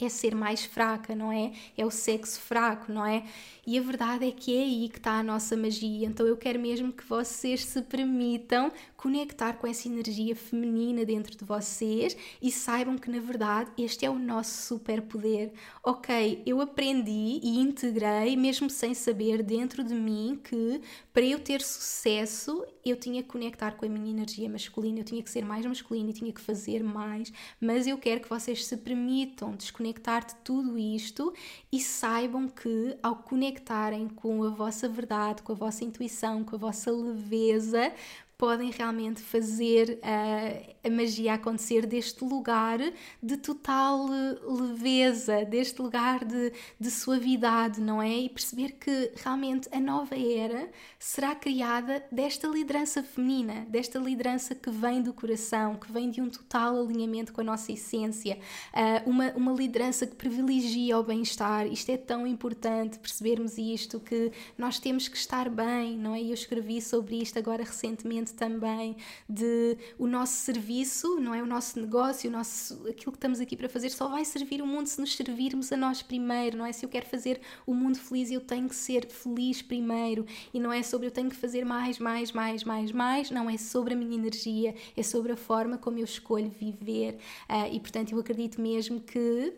[0.04, 1.52] é ser mais fraca, não é?
[1.76, 3.24] É o sexo fraco, não é?
[3.66, 6.06] E a verdade é que é aí que está a nossa magia.
[6.06, 11.44] Então eu quero mesmo que vocês se permitam conectar com essa energia feminina dentro de
[11.44, 15.52] vocês e saibam que na verdade este é o nosso superpoder.
[15.84, 20.80] Ok, eu aprendi e integrei, mesmo sem saber, dentro de mim que
[21.12, 25.22] para eu ter sucesso eu tinha que conectar com a minha energia masculina, eu tinha
[25.22, 28.76] que ser mais masculina e tinha que fazer mais, mas eu quero que vocês se
[28.76, 31.33] permitam desconectar de tudo isto
[31.70, 36.57] e saibam que ao conectar conectarem com a vossa verdade, com a vossa intuição, com
[36.57, 37.92] a vossa leveza,
[38.40, 42.79] podem realmente fazer uh, a magia acontecer deste lugar
[43.22, 46.50] de total leveza, deste lugar de,
[46.81, 48.16] de suavidade, não é?
[48.20, 54.70] E perceber que realmente a nova era será criada desta liderança feminina, desta liderança que
[54.70, 58.38] vem do coração, que vem de um total alinhamento com a nossa essência,
[58.72, 61.66] uh, uma, uma liderança que privilegia o bem-estar.
[61.66, 66.22] Isto é tão importante percebermos isto, que nós temos que estar bem, não é?
[66.22, 68.96] Eu escrevi sobre isto agora recentemente também
[69.28, 71.42] de o nosso serviço, não é?
[71.42, 74.66] O nosso negócio, o nosso, aquilo que estamos aqui para fazer só vai servir o
[74.66, 76.72] mundo se nos servirmos a nós primeiro, não é?
[76.72, 80.72] Se eu quero fazer o mundo feliz, eu tenho que ser feliz primeiro e não
[80.72, 83.96] é sobre eu tenho que fazer mais, mais, mais, mais, mais, não é sobre a
[83.96, 88.60] minha energia, é sobre a forma como eu escolho viver uh, e portanto eu acredito
[88.60, 89.52] mesmo que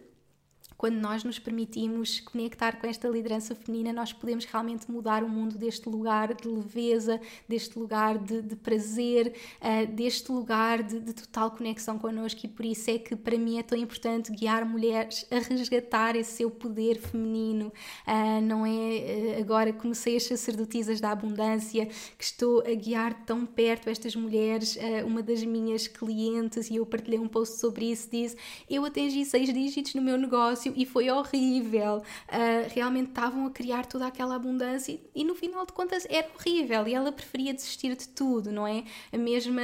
[0.83, 5.57] quando nós nos permitimos conectar com esta liderança feminina, nós podemos realmente mudar o mundo
[5.57, 11.53] deste lugar de leveza, deste lugar de, de prazer, uh, deste lugar de, de, total
[11.53, 12.40] conexão connosco.
[12.42, 16.38] E por isso é que para mim é tão importante guiar mulheres a resgatar esse
[16.38, 17.73] seu poder feminino.
[18.05, 21.87] Uh, não é uh, agora comecei as sacerdotisas da abundância
[22.18, 24.77] que estou a guiar tão perto estas mulheres.
[25.07, 28.37] uma das minhas clientes, e eu partilhei um post sobre isso, disse:
[28.68, 31.98] Eu atingi seis dígitos no meu negócio e foi horrível.
[31.98, 36.28] Uh, realmente estavam a criar toda aquela abundância e, e, no final de contas era
[36.35, 38.85] horrível e ela preferia desistir de tudo, não é?
[39.12, 39.62] A mesma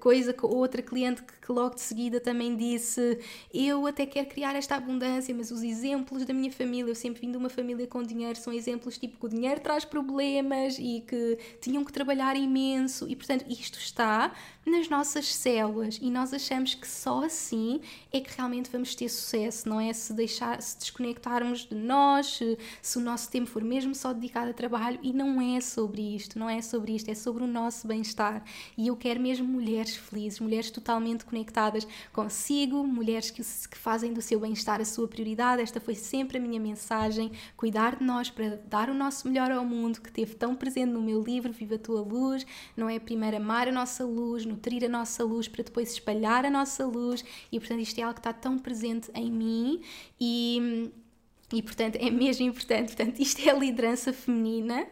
[0.00, 3.18] coisa que outra cliente que, que logo de seguida também disse:
[3.52, 7.32] Eu até quero criar esta abundância, mas os exemplos da minha família, eu sempre vim
[7.32, 11.38] de uma família com dinheiro, são exemplos tipo que o dinheiro traz problemas e que
[11.60, 14.32] tinham que trabalhar imenso e portanto isto está
[14.64, 17.80] nas nossas células e nós achamos que só assim
[18.12, 19.92] é que realmente vamos ter sucesso, não é?
[19.92, 22.40] Se, deixar, se desconectarmos de nós,
[22.80, 26.38] se, o nosso tempo for mesmo só dedicado a trabalho e não é sobre isto,
[26.38, 28.44] não é sobre isto, é sobre o nosso bem-estar.
[28.76, 34.20] E eu quero mesmo mulheres felizes, mulheres totalmente conectadas consigo, mulheres que, que fazem do
[34.20, 35.62] seu bem-estar a sua prioridade.
[35.62, 39.64] Esta foi sempre a minha mensagem: cuidar de nós para dar o nosso melhor ao
[39.64, 42.98] mundo, que teve tão presente no meu livro Viva a Tua Luz, não é?
[42.98, 47.24] Primeiro amar a nossa luz, nutrir a nossa luz para depois espalhar a nossa luz
[47.50, 49.80] e portanto isto é algo que está tão presente em mim
[50.20, 50.92] e
[51.52, 54.86] e portanto é mesmo importante, portanto isto é a liderança feminina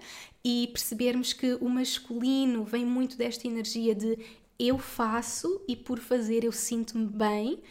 [0.44, 4.18] e percebermos que o masculino vem muito desta energia de
[4.60, 7.62] eu faço e por fazer eu sinto-me bem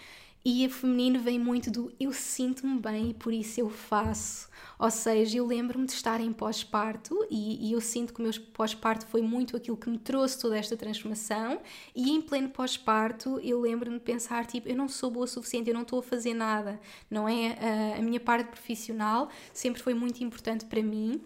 [0.43, 4.49] e a feminino vem muito do eu sinto-me bem e por isso eu faço.
[4.80, 8.32] Ou seja, eu lembro-me de estar em pós-parto e, e, eu sinto que o meu
[8.54, 11.60] pós-parto foi muito aquilo que me trouxe toda esta transformação.
[11.93, 15.69] E em pleno pós-parto, eu lembro-me de pensar: tipo, eu não sou boa o suficiente,
[15.69, 16.80] eu não estou a fazer nada,
[17.12, 17.95] não é?
[17.97, 21.21] A minha parte profissional sempre foi muito importante para mim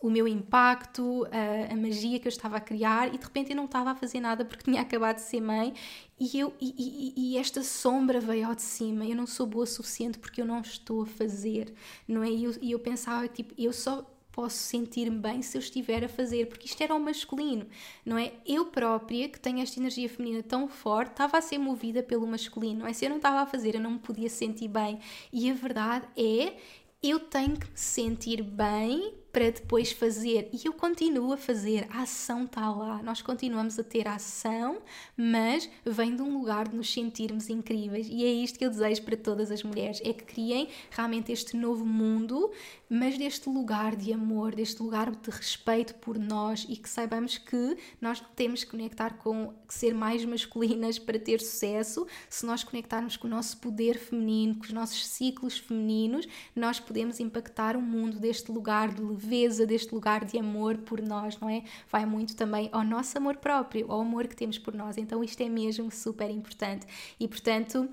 [0.00, 3.56] o meu impacto, a, a, magia que eu estava a criar e de repente eu
[3.56, 5.74] não estava a fazer nada porque tinha acabado de ser mãe
[6.18, 9.64] e, eu, e, e, e, esta sombra veio ao de cima, eu não sou boa
[9.64, 11.74] o suficiente porque eu não estou a fazer,
[12.06, 12.30] não é?
[12.30, 14.04] E eu, eu pensava, tipo, eu só
[14.38, 17.66] posso sentir-me bem se eu estiver a fazer, porque isto era o masculino,
[18.04, 18.32] não é?
[18.46, 22.80] Eu própria, que tenho esta energia feminina tão forte, estava a ser movida pelo masculino,
[22.80, 22.92] não é?
[22.92, 25.00] Se eu não estava a fazer, eu não me podia sentir bem.
[25.32, 26.56] E a verdade é,
[27.02, 30.50] eu tenho que me sentir bem para depois fazer.
[30.52, 34.78] E eu continuo a fazer, a ação está lá, nós continuamos a ter ação,
[35.16, 38.08] mas vem de um lugar de nos sentirmos incríveis.
[38.10, 41.56] E é isto que eu desejo para todas as mulheres: é que criem realmente este
[41.56, 42.50] novo mundo,
[42.90, 47.76] mas deste lugar de amor, deste lugar de respeito por nós e que saibamos que
[48.00, 52.08] nós não temos que conectar com ser mais masculinas para ter sucesso.
[52.28, 57.20] Se nós conectarmos com o nosso poder feminino, com os nossos ciclos femininos, nós podemos
[57.20, 59.27] impactar o mundo deste lugar de leveza,
[59.66, 61.62] deste lugar de amor por nós, não é?
[61.90, 64.96] Vai muito também ao nosso amor próprio, ao amor que temos por nós.
[64.96, 66.86] Então isto é mesmo super importante.
[67.20, 67.88] E portanto,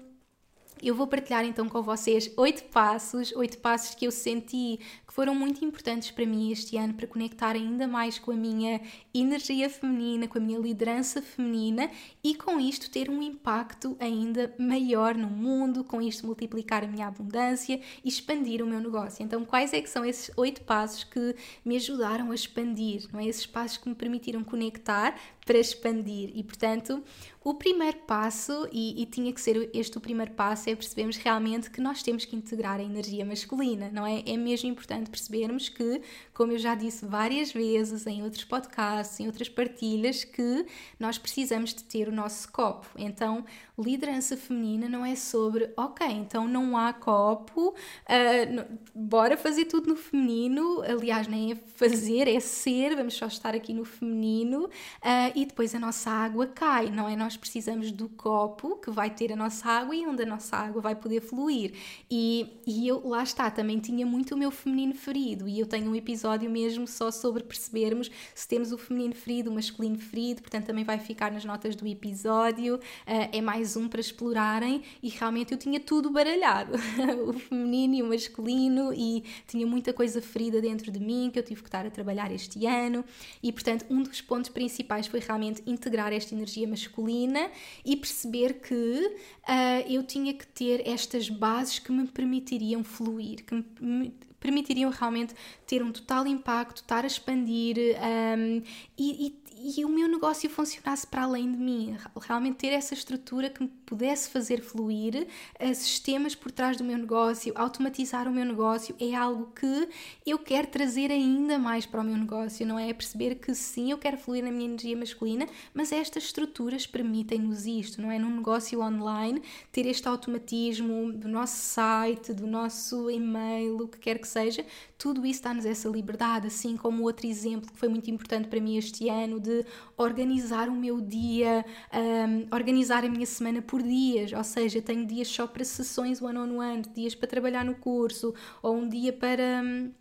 [0.81, 4.79] eu vou partilhar então com vocês oito passos, oito passos que eu senti
[5.15, 8.81] foram muito importantes para mim este ano para conectar ainda mais com a minha
[9.13, 11.89] energia feminina, com a minha liderança feminina
[12.21, 17.07] e com isto ter um impacto ainda maior no mundo, com isto multiplicar a minha
[17.07, 19.23] abundância e expandir o meu negócio.
[19.23, 23.25] Então, quais é que são esses oito passos que me ajudaram a expandir, não é?
[23.25, 26.31] Esses passos que me permitiram conectar para expandir.
[26.33, 27.01] E, portanto,
[27.43, 31.69] o primeiro passo, e, e, tinha que ser este o primeiro passo, é percebermos realmente
[31.69, 34.23] que nós temos que integrar a energia masculina, não é?
[34.25, 36.01] É mesmo importante percebermos que,
[36.33, 40.65] como eu já disse várias vezes em outros podcasts, em outras partilhas, que
[40.99, 42.87] nós precisamos de ter o nosso copo.
[42.97, 43.45] Então,
[43.77, 49.95] liderança feminina não é sobre, ok, então não há copo, uh, bora fazer tudo no
[49.95, 54.65] feminino, aliás, nem é fazer, é ser, vamos só estar aqui no feminino.
[54.65, 57.15] Uh, e depois a nossa água cai, não é?
[57.15, 60.81] Nós precisamos do copo que vai ter a nossa água e onde a nossa água
[60.81, 61.73] vai poder fluir.
[62.09, 65.89] E, e eu, lá está, também tinha muito o meu feminino ferido e eu tenho
[65.89, 70.65] um episódio mesmo só sobre percebermos se temos o feminino ferido, o masculino ferido, portanto
[70.65, 72.75] também vai ficar nas notas do episódio.
[72.75, 76.73] Uh, é mais um para explorarem e realmente eu tinha tudo baralhado,
[77.25, 81.43] o feminino e o masculino e tinha muita coisa ferida dentro de mim que eu
[81.43, 83.03] tive que estar a trabalhar este ano.
[83.41, 87.49] E portanto um dos pontos principais foi realmente integrar esta energia masculina
[87.85, 93.55] e perceber que uh, eu tinha que ter estas bases que me permitiriam fluir, que
[93.79, 94.13] me
[94.45, 95.33] permitiriam realmente
[95.65, 98.61] ter um total impacto, estar a expandir um,
[98.97, 103.49] e, e e o meu negócio funcionasse para além de mim, realmente ter essa estrutura
[103.49, 105.27] que me pudesse fazer fluir,
[105.59, 109.89] uh, sistemas por trás do meu negócio, automatizar o meu negócio é algo que
[110.23, 112.89] eu quero trazer ainda mais para o meu negócio, não é?
[112.89, 117.65] é perceber que sim, eu quero fluir na minha energia masculina, mas estas estruturas permitem-nos
[117.65, 118.19] isto, não é?
[118.19, 124.19] Num negócio online, ter este automatismo do nosso site, do nosso e-mail, o que quer
[124.19, 124.63] que seja,
[124.95, 128.77] tudo isso dá-nos essa liberdade, assim como outro exemplo que foi muito importante para mim
[128.77, 129.54] este ano de
[129.97, 131.63] organizar o meu dia,
[131.93, 136.81] um, organizar a minha semana por dias, ou seja, tenho dias só para sessões one-on-one,
[136.81, 139.61] -on -one, dias para trabalhar no curso, ou um dia para.
[139.63, 139.91] Um,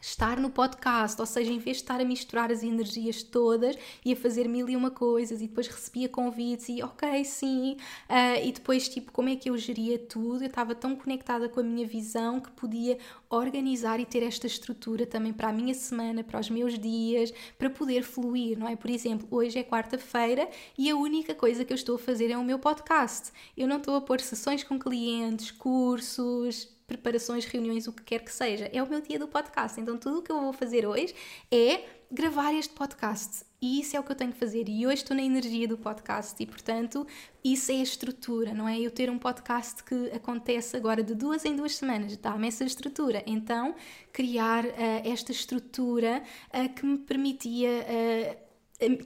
[0.00, 4.12] estar no podcast, ou seja, em vez de estar a misturar as energias todas e
[4.12, 7.76] a fazer mil e uma coisas e depois recebia convites e ok, sim,
[8.08, 11.60] uh, e depois tipo como é que eu geria tudo, eu estava tão conectada com
[11.60, 16.24] a minha visão que podia organizar e ter esta estrutura também para a minha semana,
[16.24, 18.76] para os meus dias, para poder fluir, não é?
[18.76, 22.36] Por exemplo, hoje é quarta-feira e a única coisa que eu estou a fazer é
[22.36, 23.30] o meu podcast.
[23.56, 28.32] Eu não estou a pôr sessões com clientes, cursos, preparações, reuniões, o que quer que
[28.32, 28.68] seja.
[28.72, 29.80] É o meu dia do podcast.
[29.80, 31.14] Então, tudo o que eu vou fazer hoje
[31.52, 33.44] é gravar este podcast.
[33.62, 34.68] E isso é o que eu tenho que fazer.
[34.68, 37.06] E hoje estou na energia do podcast e, portanto,
[37.44, 38.80] isso é a estrutura, não é?
[38.80, 43.22] Eu ter um podcast que acontece agora de duas em duas semanas, dá-me essa estrutura.
[43.24, 43.76] Então,
[44.12, 44.70] criar uh,
[45.04, 47.86] esta estrutura uh, que me permitia.
[47.86, 48.49] Uh,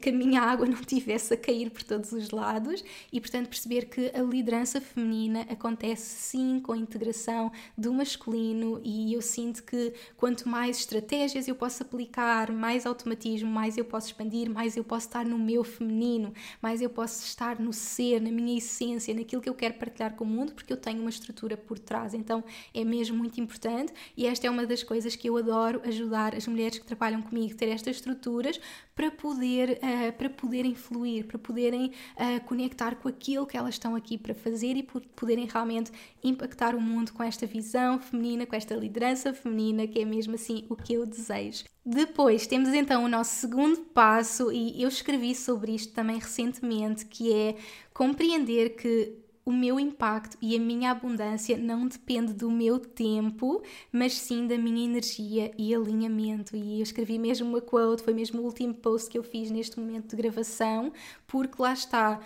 [0.00, 3.86] que a minha água não tivesse a cair por todos os lados e, portanto, perceber
[3.86, 9.92] que a liderança feminina acontece sim com a integração do masculino e eu sinto que
[10.16, 15.06] quanto mais estratégias eu posso aplicar, mais automatismo, mais eu posso expandir, mais eu posso
[15.06, 16.32] estar no meu feminino,
[16.62, 20.24] mais eu posso estar no ser, na minha essência, naquilo que eu quero partilhar com
[20.24, 22.14] o mundo, porque eu tenho uma estrutura por trás.
[22.14, 26.34] Então, é mesmo muito importante e esta é uma das coisas que eu adoro ajudar
[26.34, 28.60] as mulheres que trabalham comigo a ter estas estruturas
[28.94, 33.74] para poder poder, uh, para poderem fluir, para poderem uh, conectar com aquilo que elas
[33.74, 35.90] estão aqui para fazer e poderem realmente
[36.22, 40.64] impactar o mundo com esta visão feminina, com esta liderança feminina, que é mesmo assim
[40.68, 41.64] o que eu desejo.
[41.84, 47.32] Depois temos então o nosso segundo passo, e eu escrevi sobre isto também recentemente, que
[47.32, 47.56] é
[47.92, 54.14] compreender que o meu impacto e a minha abundância não depende do meu tempo, mas
[54.14, 56.56] sim da minha energia e alinhamento.
[56.56, 59.78] E eu escrevi mesmo uma quote, foi mesmo o último post que eu fiz neste
[59.78, 60.92] momento de gravação,
[61.26, 62.20] porque lá está,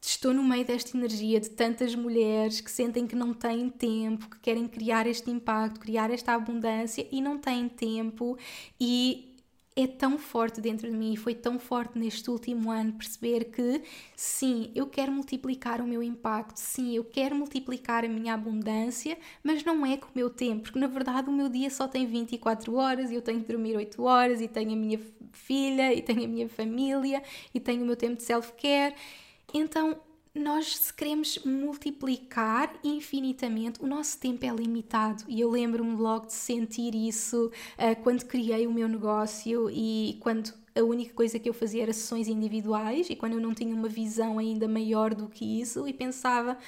[0.00, 4.40] estou no meio desta energia de tantas mulheres que sentem que não têm tempo, que
[4.40, 8.36] querem criar este impacto, criar esta abundância e não têm tempo
[8.80, 9.35] e
[9.76, 13.82] é tão forte dentro de mim e foi tão forte neste último ano perceber que
[14.16, 19.62] sim, eu quero multiplicar o meu impacto, sim, eu quero multiplicar a minha abundância, mas
[19.62, 22.74] não é com o meu tempo, porque na verdade o meu dia só tem 24
[22.74, 24.98] horas e eu tenho que dormir 8 horas e tenho a minha
[25.32, 28.94] filha e tenho a minha família e tenho o meu tempo de self-care.
[29.52, 30.00] Então
[30.36, 35.24] nós se queremos multiplicar infinitamente, o nosso tempo é limitado.
[35.28, 40.52] E eu lembro-me logo de sentir isso uh, quando criei o meu negócio e quando
[40.74, 43.88] a única coisa que eu fazia era sessões individuais e quando eu não tinha uma
[43.88, 46.58] visão ainda maior do que isso e pensava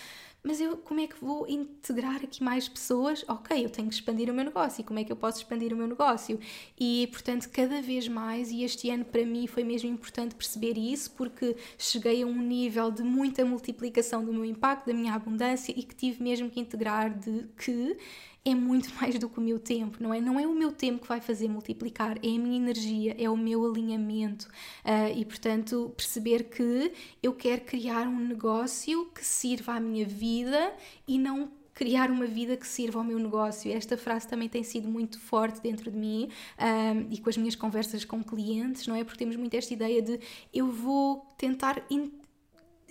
[0.42, 3.24] mas eu como é que vou integrar aqui mais pessoas?
[3.28, 4.80] Ok, eu tenho que expandir o meu negócio.
[4.80, 6.38] E como é que eu posso expandir o meu negócio?
[6.78, 11.10] E portanto, cada vez mais, e este ano para mim foi mesmo importante perceber isso,
[11.12, 15.82] porque cheguei a um nível de muita multiplicação do meu impacto, da minha abundância e
[15.82, 17.96] que tive mesmo que integrar de que
[18.44, 20.20] é muito mais do que o meu tempo, não é?
[20.20, 23.36] Não é o meu tempo que vai fazer multiplicar, é a minha energia, é o
[23.36, 24.46] meu alinhamento.
[24.84, 30.72] Uh, e, portanto, perceber que eu quero criar um negócio que sirva à minha vida
[31.06, 33.70] e não criar uma vida que sirva ao meu negócio.
[33.70, 36.28] Esta frase também tem sido muito forte dentro de mim um,
[36.58, 39.04] ah, e com as minhas conversas com clientes, não é?
[39.04, 40.18] Porque temos muito esta ideia de
[40.52, 41.80] eu vou tentar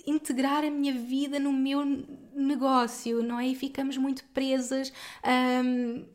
[0.07, 1.85] integrar a minha vida no meu
[2.33, 3.47] negócio, não é?
[3.47, 4.91] E ficamos muito presas.
[5.23, 6.05] Um,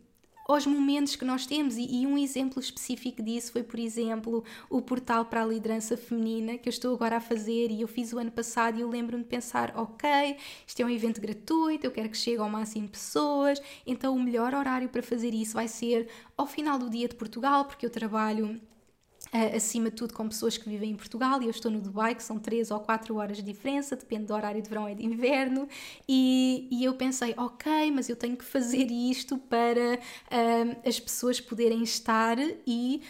[0.49, 1.77] aos momentos que nós temos.
[1.77, 6.59] E, e, um exemplo específico disso foi, por exemplo, o portal para a liderança feminina
[6.59, 9.23] que eu estou agora a fazer e eu fiz o ano passado e eu lembro-me
[9.23, 10.37] de pensar: ok,
[10.67, 14.21] isto é um evento gratuito, eu quero que chegue ao máximo de pessoas, então o
[14.21, 17.91] melhor horário para fazer isso vai ser ao final do dia de Portugal, porque eu
[17.91, 18.61] trabalho
[19.35, 22.15] Uh, acima de tudo com pessoas que vivem em Portugal e eu estou no Dubai,
[22.15, 25.07] que são 3 ou 4 horas de diferença, depende do horário de verão e de
[25.07, 25.67] inverno,
[26.07, 31.41] e, e eu pensei, ok, mas eu tenho que fazer isto para uh, as pessoas
[31.41, 33.01] poderem estar e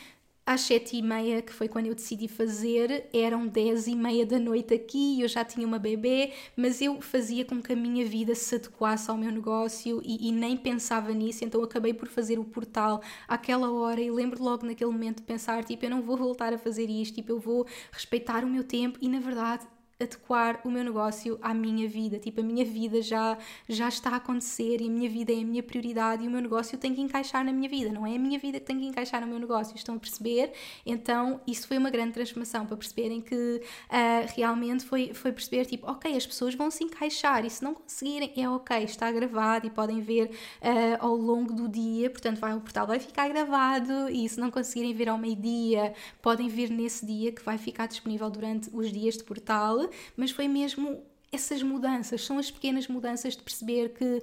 [0.45, 4.39] às sete e meia, que foi quando eu decidi fazer, eram dez e meia da
[4.39, 8.35] noite aqui, eu já tinha uma bebê, mas eu fazia com que a minha vida
[8.35, 12.45] se adequasse ao meu negócio e, e nem pensava nisso, então acabei por fazer o
[12.45, 16.53] portal àquela hora e lembro logo naquele momento de pensar, tipo, eu não vou voltar
[16.53, 19.67] a fazer isto, tipo, eu vou respeitar o meu tempo e na verdade
[20.03, 22.19] adequar o meu negócio à minha vida.
[22.19, 23.39] Tipo, a minha vida já,
[23.69, 26.41] já está a acontecer e a minha vida é a minha prioridade e o meu
[26.41, 27.91] negócio tem que encaixar na minha vida.
[27.91, 29.75] Não é a minha vida que tem que encaixar no meu negócio.
[29.77, 30.53] Estão a perceber?
[30.85, 35.91] Então, isso foi uma grande transformação para perceberem que uh, realmente foi, foi perceber, tipo,
[35.91, 39.71] ok, as pessoas vão se encaixar e se não conseguirem, é ok, está gravado e
[39.71, 40.31] podem ver
[40.61, 42.11] uh, ao longo do dia.
[42.11, 46.49] Portanto, vai, o portal vai ficar gravado e se não conseguirem ver ao meio-dia, podem
[46.49, 51.03] ver nesse dia que vai ficar disponível durante os dias de portal mas foi mesmo
[51.31, 54.23] essas mudanças, são as pequenas mudanças de perceber que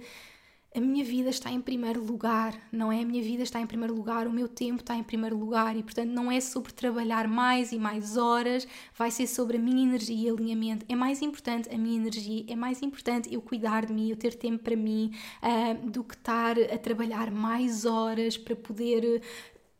[0.75, 3.01] a minha vida está em primeiro lugar, não é?
[3.01, 5.81] A minha vida está em primeiro lugar, o meu tempo está em primeiro lugar e,
[5.81, 10.29] portanto, não é sobre trabalhar mais e mais horas, vai ser sobre a minha energia
[10.29, 10.85] e alinhamento.
[10.87, 14.35] É mais importante a minha energia, é mais importante eu cuidar de mim, eu ter
[14.35, 15.11] tempo para mim,
[15.41, 19.23] uh, do que estar a trabalhar mais horas para poder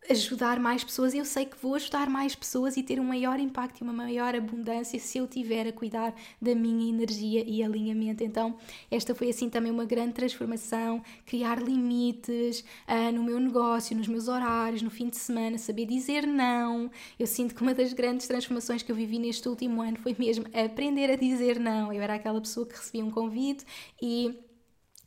[0.10, 1.14] ajudar mais pessoas.
[1.14, 4.36] Eu sei que vou ajudar mais pessoas e ter um maior impacto e uma maior
[4.36, 8.24] abundância se eu tiver a cuidar da minha energia e alinhamento.
[8.24, 8.58] Então,
[8.90, 14.28] esta foi assim também uma grande transformação, criar limites uh, no meu negócio, nos meus
[14.28, 16.90] horários, no fim de semana, saber dizer não.
[17.18, 20.46] Eu sinto que uma das grandes transformações que eu vivi neste último ano foi mesmo
[20.54, 21.94] aprender a dizer não.
[21.94, 23.64] Eu era aquela pessoa que recebia um convite
[24.02, 24.49] e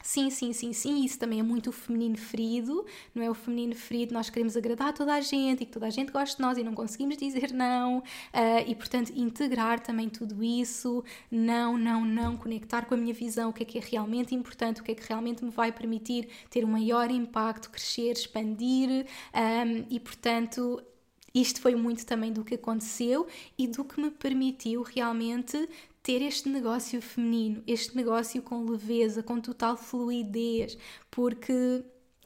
[0.02, 2.84] Sim, sim, sim, sim, isso também é muito o feminino ferido,
[3.14, 3.30] não é?
[3.30, 6.36] O feminino ferido, nós queremos agradar toda a gente e que toda a gente goste
[6.36, 8.02] de nós e não conseguimos dizer não, uh,
[8.66, 13.52] e portanto integrar também tudo isso, não, não, não, conectar com a minha visão, o
[13.52, 16.64] que é que é realmente importante, o que é que realmente me vai permitir ter
[16.64, 20.82] um maior impacto, crescer, expandir, um, ah, e portanto
[21.34, 23.26] isto foi muito também do que aconteceu
[23.56, 25.68] e do que me permitiu realmente
[26.02, 30.76] ter este negócio feminino, este negócio com leveza, com total fluidez,
[31.10, 31.84] porque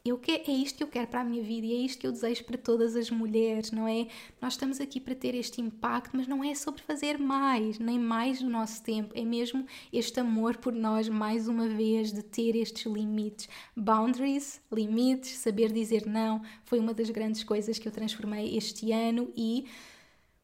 [0.09, 2.07] eu que, é isto que eu quero para a minha vida e é isto que
[2.07, 4.07] eu desejo para todas as mulheres, não é?
[4.41, 8.41] Nós estamos aqui para ter este impacto, mas não é sobre fazer mais, nem mais
[8.41, 12.87] do nosso tempo, é mesmo este amor por nós, mais uma vez, de ter estes
[12.87, 13.49] limites.
[13.77, 19.33] Boundaries, limites, saber dizer não, foi uma das grandes coisas que eu transformei este ano
[19.37, 19.67] e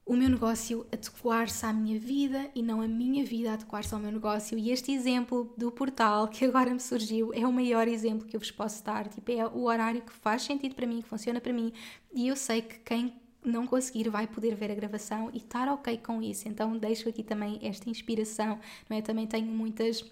[0.04, 4.10] o meu negócio adequar-se à minha vida e não a minha vida adequar-se ao meu
[4.10, 4.58] negócio.
[4.58, 8.40] E este exemplo do portal que agora me surgiu é o maior exemplo que eu
[8.40, 9.08] vos posso dar.
[9.08, 11.72] Tipo, é o horário que faz sentido para mim, que funciona para mim.
[12.12, 15.98] E eu sei que quem não conseguir vai poder ver a gravação e estar ok
[15.98, 16.48] com isso.
[16.48, 19.02] Então deixo aqui também esta inspiração, não é?
[19.02, 20.04] Também tenho muitas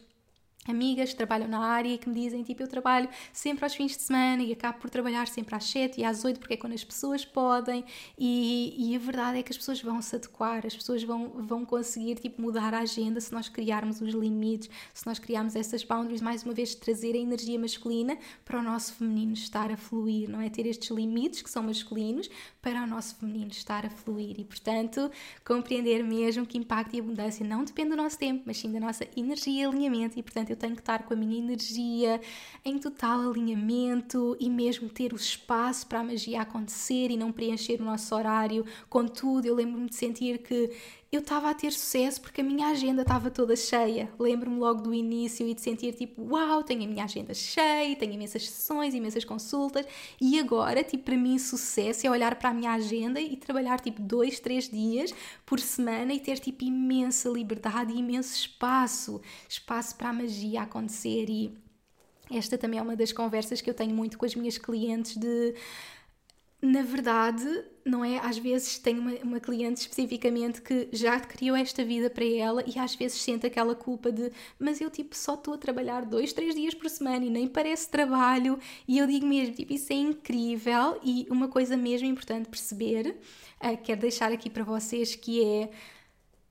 [0.68, 4.02] amigas que trabalham na área que me dizem tipo eu trabalho sempre aos fins de
[4.02, 6.84] semana e acabo por trabalhar sempre às 7 e às 8 porque é quando as
[6.84, 7.84] pessoas podem
[8.18, 11.64] e, e a verdade é que as pessoas vão se adequar, as pessoas vão, vão
[11.64, 16.20] conseguir tipo mudar a agenda se nós criarmos os limites, se nós criarmos essas boundaries,
[16.20, 20.40] mais uma vez trazer a energia masculina para o nosso feminino estar a fluir, não
[20.40, 20.50] é?
[20.50, 22.28] Ter estes limites que são masculinos
[22.61, 25.11] para o nosso feminino estar a fluir e portanto
[25.44, 29.06] compreender mesmo que impacto e abundância não depende do nosso tempo, mas sim da nossa
[29.16, 32.20] energia e alinhamento e portanto eu tenho que estar com a minha energia
[32.64, 37.80] em total alinhamento e mesmo ter o espaço para a magia acontecer e não preencher
[37.80, 39.46] o nosso horário com tudo.
[39.46, 40.70] Eu lembro-me de sentir que
[41.12, 44.08] eu estava a ter sucesso porque a minha agenda estava toda cheia.
[44.16, 48.12] Lembro-me logo do início e de sentir tipo, uau, tenho a minha agenda cheia, tenho
[48.12, 49.84] imensas sessões, imensas consultas
[50.20, 54.00] e agora, tipo, para mim sucesso é olhar para a minha agenda e trabalhar tipo
[54.00, 55.12] dois, três dias
[55.44, 61.28] por semana e ter tipo imensa liberdade e imenso espaço, espaço para a magia acontecer
[61.28, 61.52] e
[62.30, 65.54] esta também é uma das conversas que eu tenho muito com as minhas clientes de
[66.62, 67.46] na verdade,
[67.84, 68.18] não é?
[68.18, 72.78] Às vezes tenho uma, uma, cliente especificamente que já criou esta vida para ela e
[72.78, 76.54] às vezes sente aquela culpa de mas eu tipo só estou a trabalhar dois, três
[76.54, 81.00] dias por semana e nem parece trabalho e eu digo mesmo, tipo, isso é incrível
[81.02, 83.16] e uma coisa mesmo importante perceber,
[83.64, 85.70] uh, quero deixar aqui para vocês que é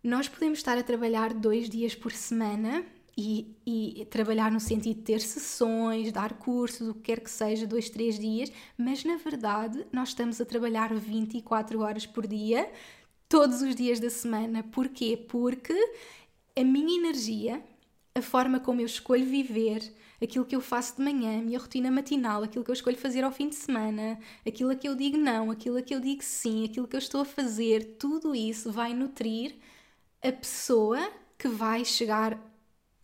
[0.04, 2.84] nós podemos estar a trabalhar dois dias por semana
[3.22, 7.68] e, e, trabalhar no sentido de ter sessões, dar cursos, o que quer que seja,
[7.68, 12.72] dois, três dias, mas na verdade nós estamos a trabalhar 24 horas por dia,
[13.28, 14.64] todos os dias da semana.
[14.64, 15.18] Porquê?
[15.18, 15.74] Porque
[16.56, 17.62] a minha energia,
[18.16, 19.82] a forma como eu escolho viver,
[20.24, 23.26] aquilo que eu faço de manhã, a minha rotina matinal, aquilo que eu escolho fazer
[23.26, 24.18] ao fim de semana,
[24.48, 27.00] aquilo a que eu digo não, aquilo a que eu digo sim, aquilo que eu
[27.00, 29.56] estou a fazer, tudo isso vai nutrir
[30.24, 32.49] a pessoa que vai chegar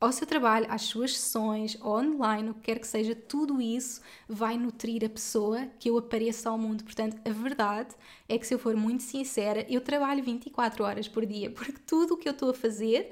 [0.05, 4.57] ao seu trabalho, às suas sessões, online, o que quer que seja, tudo isso vai
[4.57, 6.83] nutrir a pessoa que eu apareça ao mundo.
[6.83, 7.95] Portanto, a verdade
[8.29, 12.13] é que, se eu for muito sincera, eu trabalho 24 horas por dia, porque tudo
[12.13, 13.11] o que eu estou a fazer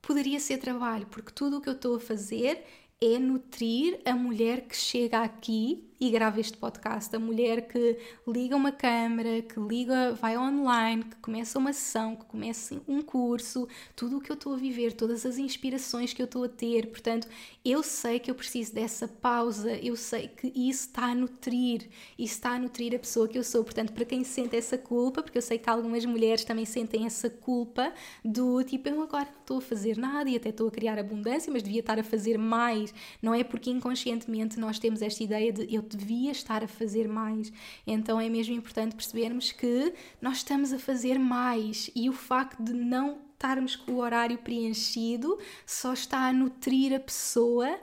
[0.00, 2.64] poderia ser trabalho, porque tudo o que eu estou a fazer
[3.00, 7.14] é nutrir a mulher que chega aqui e grava este podcast.
[7.14, 12.24] A mulher que liga uma câmera, que liga, vai online, que começa uma sessão, que
[12.24, 16.24] começa um curso, tudo o que eu estou a viver, todas as inspirações que eu
[16.24, 16.86] estou a ter.
[16.86, 17.28] Portanto,
[17.62, 21.88] eu sei que eu preciso dessa pausa, eu sei que isso está a nutrir,
[22.18, 23.62] isso está a nutrir a pessoa que eu sou.
[23.62, 27.28] Portanto, para quem sente essa culpa, porque eu sei que algumas mulheres também sentem essa
[27.28, 27.92] culpa
[28.24, 31.52] do tipo, eu agora não estou a fazer nada e até estou a criar abundância,
[31.52, 32.94] mas devia estar a fazer mais.
[33.20, 37.52] Não é porque inconscientemente nós temos esta ideia de eu devia estar a fazer mais.
[37.86, 42.72] Então é mesmo importante percebermos que nós estamos a fazer mais e o facto de
[42.72, 47.78] não estarmos com o horário preenchido só está a nutrir a pessoa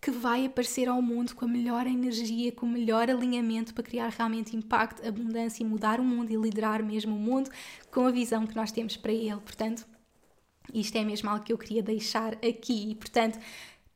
[0.00, 4.08] que vai aparecer ao mundo com a melhor energia, com o melhor alinhamento para criar
[4.08, 7.48] realmente impacto, abundância e mudar o mundo e liderar mesmo o mundo
[7.88, 9.40] com a visão que nós temos para ele.
[9.40, 9.86] Portanto,
[10.74, 12.90] isto é mesmo algo que eu queria deixar aqui.
[12.90, 13.38] E, portanto,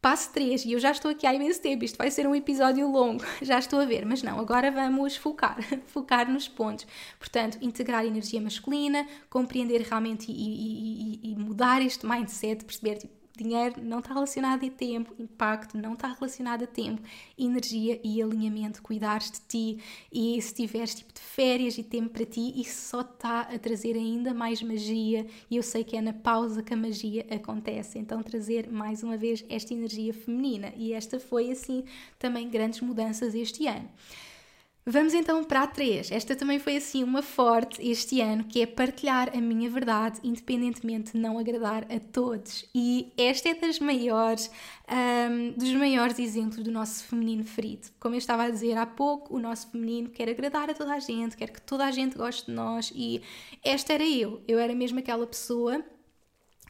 [0.07, 2.88] Passo 3, e eu já estou aqui há imenso tempo, isto vai ser um episódio
[2.88, 6.86] longo, já estou a ver, mas não, agora vamos focar, focar nos pontos.
[7.18, 13.82] Portanto, integrar energia masculina, compreender realmente e, e, e mudar este mindset, perceber tipo, Dinheiro
[13.82, 17.03] não está relacionado a tempo, impacto não está relacionado a tempo,
[17.39, 19.78] energia e alinhamento, cuidares de ti.
[20.11, 23.95] E se tiveres tipo de férias e tempo para ti, isso só está a trazer
[23.95, 25.26] ainda mais magia.
[25.51, 29.16] E eu sei que é na pausa que a magia acontece, então trazer mais uma
[29.16, 30.72] vez esta energia feminina.
[30.76, 31.84] E esta foi assim
[32.18, 33.89] também grandes mudanças este ano.
[34.89, 36.12] Vamos então para a 3.
[36.12, 41.11] Esta também foi assim uma forte este ano, que é partilhar a minha verdade, independentemente
[41.11, 42.64] de não agradar a todos.
[42.72, 44.49] E esta é das maiores,
[44.89, 47.89] um, dos maiores exemplos do nosso feminino ferido.
[47.99, 51.01] Como eu estava a dizer há pouco, o nosso feminino quer agradar a toda a
[51.01, 53.20] gente, quer que toda a gente goste de nós, e
[53.64, 54.41] esta era eu.
[54.47, 55.84] Eu era mesmo aquela pessoa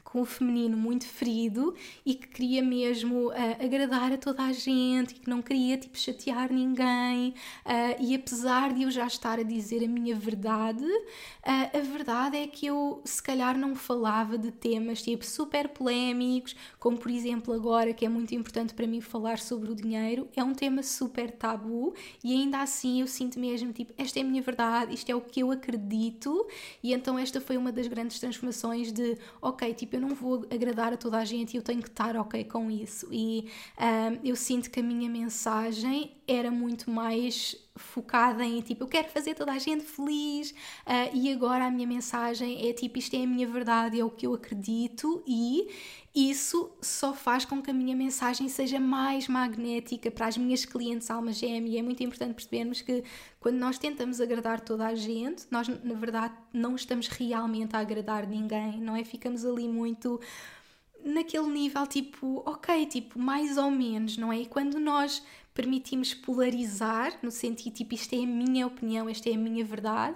[0.06, 3.32] com o feminino muito ferido e que queria mesmo uh,
[3.64, 7.34] agradar a toda a gente e que não queria tipo chatear ninguém
[7.66, 12.36] uh, e apesar de eu já estar a dizer a minha verdade uh, a verdade
[12.36, 17.52] é que eu se calhar não falava de temas tipo super polémicos como por exemplo
[17.52, 21.32] agora que é muito importante para mim falar sobre o dinheiro é um tema super
[21.32, 25.16] tabu e ainda assim eu sinto mesmo tipo esta é a minha verdade isto é
[25.16, 26.46] o que eu acredito
[26.80, 30.92] e então esta foi uma das grandes transformações de ok tipo eu não vou agradar
[30.92, 33.08] a toda a gente e eu tenho que estar ok com isso.
[33.12, 33.48] E
[33.78, 39.08] um, eu sinto que a minha mensagem era muito mais focada em tipo, eu quero
[39.08, 43.22] fazer toda a gente feliz uh, e agora a minha mensagem é tipo, isto é
[43.22, 45.68] a minha verdade, é o que eu acredito e
[46.14, 51.10] isso só faz com que a minha mensagem seja mais magnética para as minhas clientes
[51.10, 53.04] alma gêmea e é muito importante percebermos que
[53.38, 58.26] quando nós tentamos agradar toda a gente, nós na verdade não estamos realmente a agradar
[58.26, 59.04] ninguém, não é?
[59.04, 60.18] Ficamos ali muito
[61.04, 64.40] naquele nível tipo, ok, tipo, mais ou menos, não é?
[64.40, 65.22] E quando nós
[65.56, 70.14] permitimos polarizar, no sentido tipo, isto é a minha opinião, esta é a minha verdade,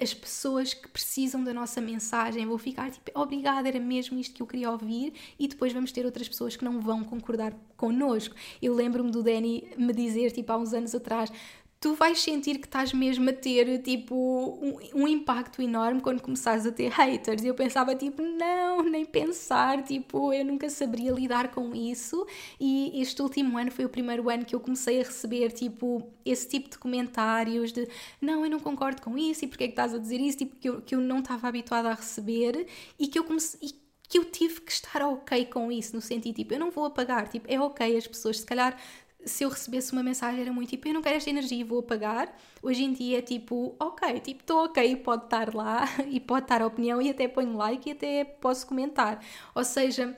[0.00, 4.40] as pessoas que precisam da nossa mensagem vão ficar tipo, obrigada, era mesmo isto que
[4.40, 8.36] eu queria ouvir, e depois vamos ter outras pessoas que não vão concordar connosco.
[8.62, 11.32] Eu lembro-me do Danny me dizer, tipo, há uns anos atrás,
[11.80, 16.66] tu vais sentir que estás mesmo a ter tipo um, um, impacto enorme quando começares
[16.66, 17.42] a ter haters.
[17.44, 22.26] E eu pensava tipo, não, nem pensar, tipo, eu nunca saberia lidar com isso.
[22.58, 26.48] E este último ano foi o primeiro ano que eu comecei a receber tipo esse
[26.48, 27.88] tipo de comentários de
[28.20, 30.56] não, eu não concordo com isso e porque é que estás a dizer isso, tipo,
[30.56, 32.66] que eu, que eu não estava habituada a receber
[32.98, 33.70] e que eu comecei
[34.08, 37.28] que eu tive que estar ok com isso, no sentido tipo, eu não vou apagar,
[37.28, 38.74] tipo, é ok as pessoas, se calhar
[39.24, 42.34] se eu recebesse uma mensagem era muito tipo, eu não quero esta energia, vou apagar.
[42.62, 46.62] Hoje em dia é tipo, ok, tipo, estou ok, pode estar lá e pode estar
[46.62, 49.22] a opinião e até ponho like e até posso comentar.
[49.54, 50.16] Ou seja,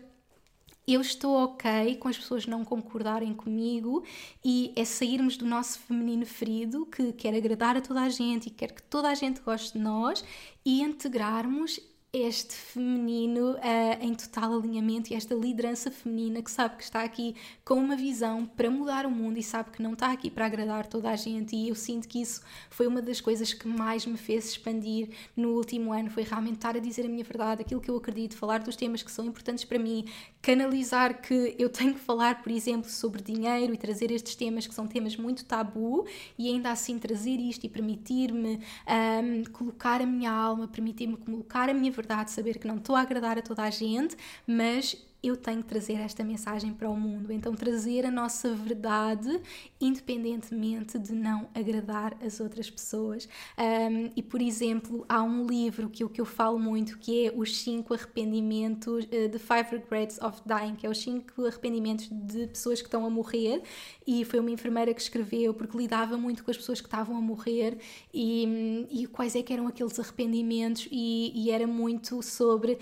[0.87, 4.05] eu estou ok com as pessoas não concordarem comigo
[4.45, 8.51] e é sairmos do nosso feminino ferido que quer agradar a toda a gente e
[8.51, 10.25] quer que toda a gente goste de nós
[10.65, 11.81] e integrarmos
[12.13, 13.59] este feminino uh,
[14.01, 18.45] em total alinhamento e esta liderança feminina que sabe que está aqui com uma visão
[18.45, 21.55] para mudar o mundo e sabe que não está aqui para agradar toda a gente.
[21.55, 25.51] E eu sinto que isso foi uma das coisas que mais me fez expandir no
[25.51, 28.59] último ano foi realmente estar a dizer a minha verdade, aquilo que eu acredito, falar
[28.59, 30.05] dos temas que são importantes para mim,
[30.43, 34.75] canalizar que eu tenho que falar, por exemplo, sobre dinheiro e trazer estes temas que
[34.75, 36.05] são temas muito tabu
[36.37, 38.59] e ainda assim trazer isto e permitir-me
[38.89, 43.03] um, colocar a minha alma, permitir-me colocar a minha verdade, saber que não estou a
[43.03, 47.33] agradar a toda a gente, mas eu tenho que trazer esta mensagem para o mundo.
[47.33, 49.41] Então, trazer a nossa verdade,
[49.81, 53.29] independentemente de não agradar as outras pessoas.
[53.59, 57.59] Um, e, por exemplo, há um livro que, que eu falo muito que é Os
[57.59, 62.81] cinco Arrependimentos, uh, The Five Regrets of Dying, que é os cinco arrependimentos de pessoas
[62.81, 63.63] que estão a morrer.
[64.07, 67.21] E foi uma enfermeira que escreveu, porque lidava muito com as pessoas que estavam a
[67.21, 67.79] morrer
[68.13, 72.79] e, e quais é que eram aqueles arrependimentos, e, e era muito sobre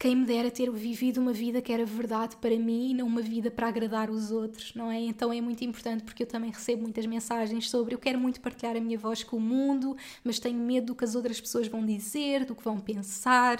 [0.00, 3.20] quem me dera ter vivido uma vida que era verdade para mim e não uma
[3.20, 4.98] vida para agradar os outros, não é?
[4.98, 8.74] Então é muito importante porque eu também recebo muitas mensagens sobre eu quero muito partilhar
[8.78, 9.94] a minha voz com o mundo,
[10.24, 13.58] mas tenho medo do que as outras pessoas vão dizer, do que vão pensar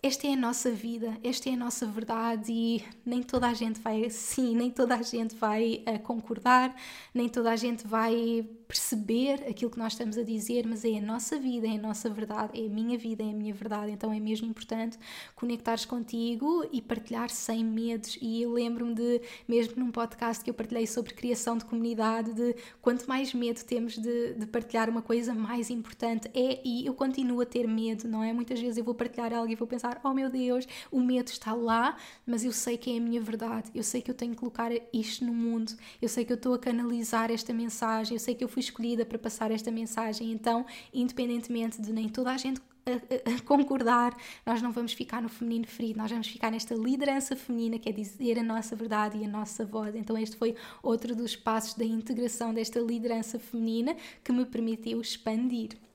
[0.00, 3.80] esta é a nossa vida, esta é a nossa verdade e nem toda a gente
[3.80, 6.74] vai sim, nem toda a gente vai uh, concordar,
[7.12, 11.00] nem toda a gente vai perceber aquilo que nós estamos a dizer, mas é a
[11.00, 14.12] nossa vida, é a nossa verdade, é a minha vida, é a minha verdade, então
[14.12, 14.98] é mesmo importante
[15.34, 18.18] conectares contigo e partilhar sem medos.
[18.20, 22.54] E eu lembro-me de, mesmo num podcast que eu partilhei sobre criação de comunidade, de
[22.82, 27.40] quanto mais medo temos de, de partilhar uma coisa, mais importante é, e eu continuo
[27.40, 28.32] a ter medo, não é?
[28.34, 31.28] Muitas vezes eu vou partilhar algo e vou pensar pensar: oh meu Deus, o medo
[31.28, 34.32] está lá, mas eu sei que é a minha verdade, eu sei que eu tenho
[34.32, 38.20] que colocar isto no mundo, eu sei que eu estou a canalizar esta mensagem, eu
[38.20, 42.36] sei que eu fui escolhida para passar esta mensagem, então, independentemente de nem toda a
[42.36, 44.16] gente a, concordar,
[44.46, 47.92] nós não vamos ficar no feminino ferido, nós vamos ficar nesta liderança feminina que é
[47.92, 49.94] dizer a nossa verdade e a nossa voz.
[49.94, 55.87] Então, este foi outro dos passos da integração desta liderança feminina que me permitiu expandir.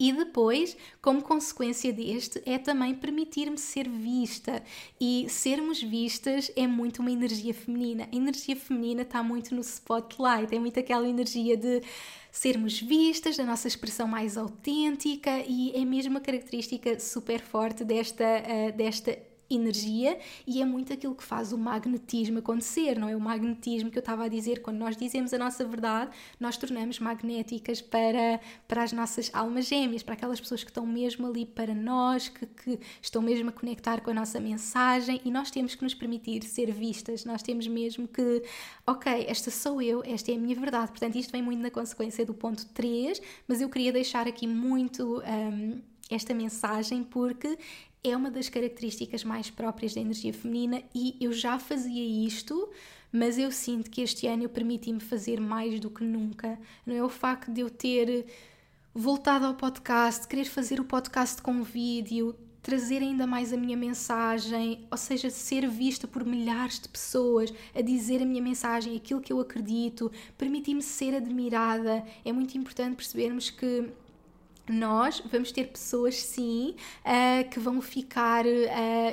[0.00, 4.62] E depois, como consequência deste, é também permitir-me ser vista.
[5.00, 8.08] E sermos vistas é muito uma energia feminina.
[8.12, 11.82] A energia feminina está muito no spotlight, é muito aquela energia de
[12.30, 18.24] sermos vistas, da nossa expressão mais autêntica e é mesmo uma característica super forte desta,
[18.24, 19.18] uh, desta
[19.50, 23.16] energia e é muito aquilo que faz o magnetismo acontecer, não é?
[23.16, 26.98] O magnetismo que eu estava a dizer, quando nós dizemos a nossa verdade, nós tornamos
[26.98, 31.74] magnéticas para, para as nossas almas gêmeas, para aquelas pessoas que estão mesmo ali para
[31.74, 35.82] nós, que, que estão mesmo a conectar com a nossa mensagem e nós temos que
[35.82, 38.42] nos permitir ser vistas, nós temos mesmo que,
[38.86, 42.24] ok, esta sou eu, esta é a minha verdade, portanto isto vem muito na consequência
[42.24, 45.22] do ponto 3, mas eu queria deixar aqui muito.
[45.22, 45.80] Um,
[46.10, 47.58] esta mensagem porque
[48.02, 52.68] é uma das características mais próprias da energia feminina e eu já fazia isto,
[53.12, 56.58] mas eu sinto que este ano eu permiti-me fazer mais do que nunca.
[56.86, 58.26] Não é o facto de eu ter
[58.94, 64.86] voltado ao podcast, querer fazer o podcast com vídeo, trazer ainda mais a minha mensagem,
[64.90, 69.32] ou seja, ser vista por milhares de pessoas, a dizer a minha mensagem, aquilo que
[69.32, 72.04] eu acredito, permitir-me ser admirada.
[72.24, 73.88] É muito importante percebermos que
[74.72, 78.48] nós vamos ter pessoas, sim, uh, que vão ficar uh,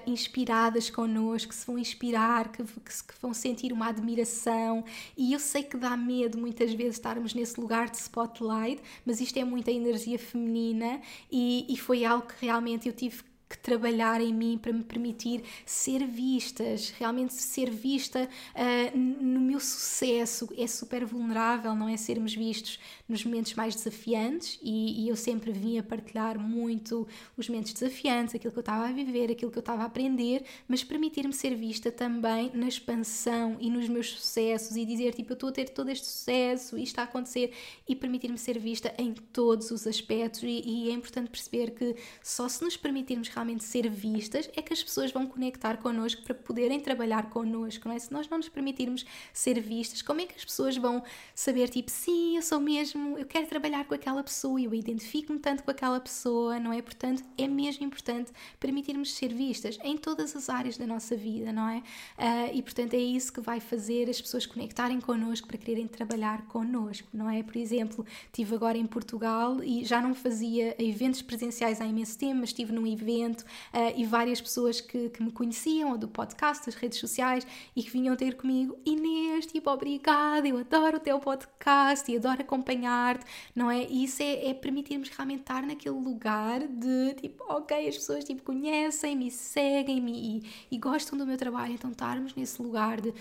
[0.06, 4.84] inspiradas connosco, que se vão inspirar, que, que, que, vão sentir uma admiração.
[5.18, 9.38] E eu sei que dá medo muitas vezes estarmos nesse lugar de spotlight, mas isto
[9.38, 11.02] é muita energia feminina
[11.32, 15.44] e, e foi algo que realmente eu tive que trabalhar em mim para me permitir
[15.66, 20.50] ser vistas, realmente ser vista uh, no meu sucesso.
[20.58, 21.96] É super vulnerável, não é?
[21.96, 27.48] Sermos vistos nos momentos mais desafiantes e, e eu sempre vim a partilhar muito os
[27.48, 30.84] momentos desafiantes, aquilo que eu estava a viver, aquilo que eu estava a aprender, mas
[30.84, 35.50] permitir-me ser vista também na expansão e nos meus sucessos e dizer tipo, eu estou
[35.50, 37.54] a ter todo este sucesso, isto está a acontecer
[37.88, 42.50] e permitir-me ser vista em todos os aspectos e, e é importante perceber que só
[42.50, 46.80] se nos permitirmos realmente ser vistas, é que as pessoas vão conectar connosco para poderem
[46.80, 48.00] trabalhar connosco, não é?
[48.00, 51.04] Se nós não nos permitirmos ser vistas, como é que as pessoas vão
[51.34, 55.64] saber, tipo, sim, eu sou mesmo, eu quero trabalhar com aquela pessoa, eu identifico-me tanto
[55.64, 56.82] com aquela pessoa, não é?
[56.82, 61.68] Portanto, é mesmo importante permitirmos ser vistas em todas as áreas da nossa vida, não
[61.70, 61.78] é?
[62.18, 66.44] Uh, e portanto, é isso que vai fazer as pessoas conectarem connosco para quererem trabalhar
[66.48, 67.44] connosco, não é?
[67.44, 72.36] Por exemplo, estive agora em Portugal e já não fazia eventos presenciais há imenso tempo,
[72.36, 76.66] mas estive num evento uh, e várias pessoas que, que me conheciam, ou do podcast,
[76.66, 81.20] das redes sociais, e que vinham ter comigo, Inês, tipo, obrigada, eu adoro o teu
[81.20, 82.42] podcast e adoro
[82.86, 83.26] acompanhar-te,
[83.56, 83.86] não é?
[83.86, 88.44] E isso é, é permitirmos realmente estar naquele lugar de, tipo, ok, as pessoas, tipo,
[88.44, 93.14] conhecem-me, seguem-me e, e gostam do meu trabalho, então estarmos nesse lugar de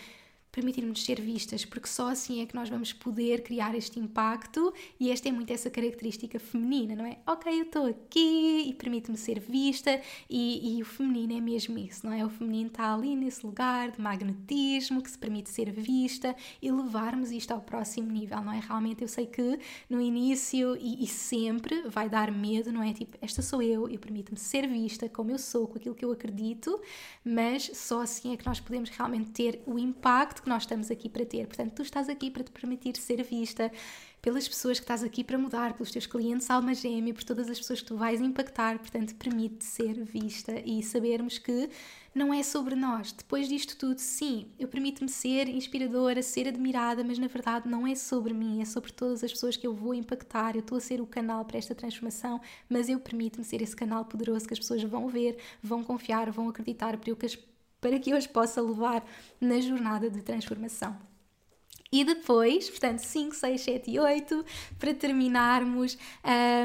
[0.55, 5.11] permitirmos ser vistas, porque só assim é que nós vamos poder criar este impacto e
[5.11, 7.19] esta é muito essa característica feminina, não é?
[7.27, 10.01] Ok, eu estou aqui e permite-me ser vista
[10.31, 12.25] e, e, o feminino é mesmo isso, não é?
[12.25, 17.33] O feminino está ali nesse lugar de magnetismo que se permite ser vista e levarmos
[17.33, 18.61] isto ao próximo nível, não é?
[18.61, 19.59] Realmente eu sei que
[19.91, 22.93] no início e, e sempre vai dar medo, não é?
[22.93, 26.13] Tipo, esta sou eu, eu permito-me ser vista como eu sou, com aquilo que eu
[26.13, 26.81] acredito,
[27.25, 31.09] mas só assim é que nós podemos realmente ter o impacto que nós estamos aqui
[31.09, 31.47] para ter.
[31.47, 33.73] Portanto, tu estás aqui para te permitir ser vista
[34.23, 37.59] pelas pessoas que estás aqui para mudar, pelos teus clientes alma gêmea, por todas as
[37.59, 38.79] pessoas que tu vais impactar.
[38.79, 41.69] Portanto, permite ser vista e sabermos que
[42.15, 43.13] não é sobre nós.
[43.13, 47.95] Depois disto tudo, sim, eu permito-me ser inspiradora, ser admirada, mas na verdade não é
[47.95, 50.55] sobre mim, é sobre todas as pessoas que eu vou impactar.
[50.55, 54.05] Eu estou a ser o canal para esta transformação, mas eu permito-me ser esse canal
[54.05, 57.37] poderoso que as pessoas vão ver, vão confiar, vão acreditar, para eu que as
[57.85, 59.07] para que eu os possa levar
[59.39, 60.97] na jornada de transformação.
[61.93, 64.43] E depois, portanto, 5, 6, 7 e 8,
[64.79, 65.99] para terminarmos,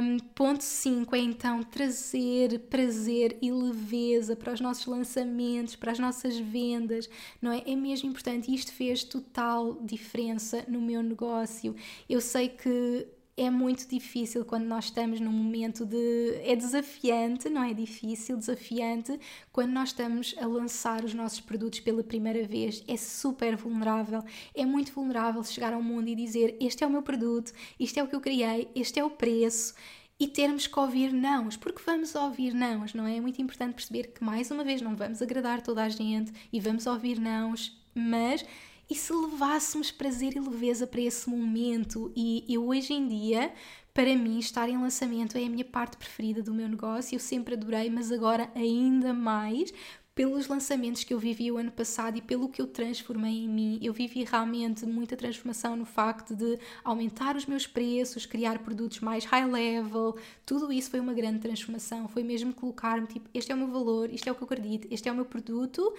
[0.01, 5.99] um, ponto 5 é então trazer prazer e leveza para os nossos lançamentos, para as
[5.99, 7.09] nossas vendas,
[7.41, 7.63] não é?
[7.65, 11.76] É mesmo importante isto fez total diferença no meu negócio.
[12.09, 13.05] Eu sei que
[13.39, 16.41] é muito difícil quando nós estamos num momento de.
[16.43, 19.17] É desafiante, não é difícil, desafiante,
[19.51, 22.83] quando nós estamos a lançar os nossos produtos pela primeira vez.
[22.85, 24.21] É super vulnerável.
[24.53, 28.03] É muito vulnerável chegar ao mundo e dizer: Este é o meu produto, isto é
[28.03, 29.73] o que eu criei, este é o preço
[30.19, 33.15] e termos que ouvir nãos, porque vamos ouvir nãos, não é?
[33.15, 36.59] É muito importante perceber que, mais uma vez, não vamos agradar toda a gente e
[36.59, 38.45] vamos ouvir nãos, mas
[38.89, 42.11] e se levássemos prazer e leveza para esse momento?
[42.15, 43.53] E eu hoje em dia,
[43.93, 47.15] para mim, estar em lançamento é a minha parte preferida do meu negócio.
[47.15, 49.71] Eu sempre adorei, mas agora ainda mais,
[50.19, 53.79] pelos lançamentos que eu vivi o ano passado e pelo que eu transformei em mim.
[53.81, 59.23] Eu vivi realmente muita transformação no facto de aumentar os meus preços, criar produtos mais
[59.23, 60.17] high level.
[60.45, 62.07] Tudo isso foi uma grande transformação.
[62.07, 64.87] Foi mesmo colocar-me tipo, este é o meu valor, isto é o que eu acredito,
[64.91, 65.93] este é o meu produto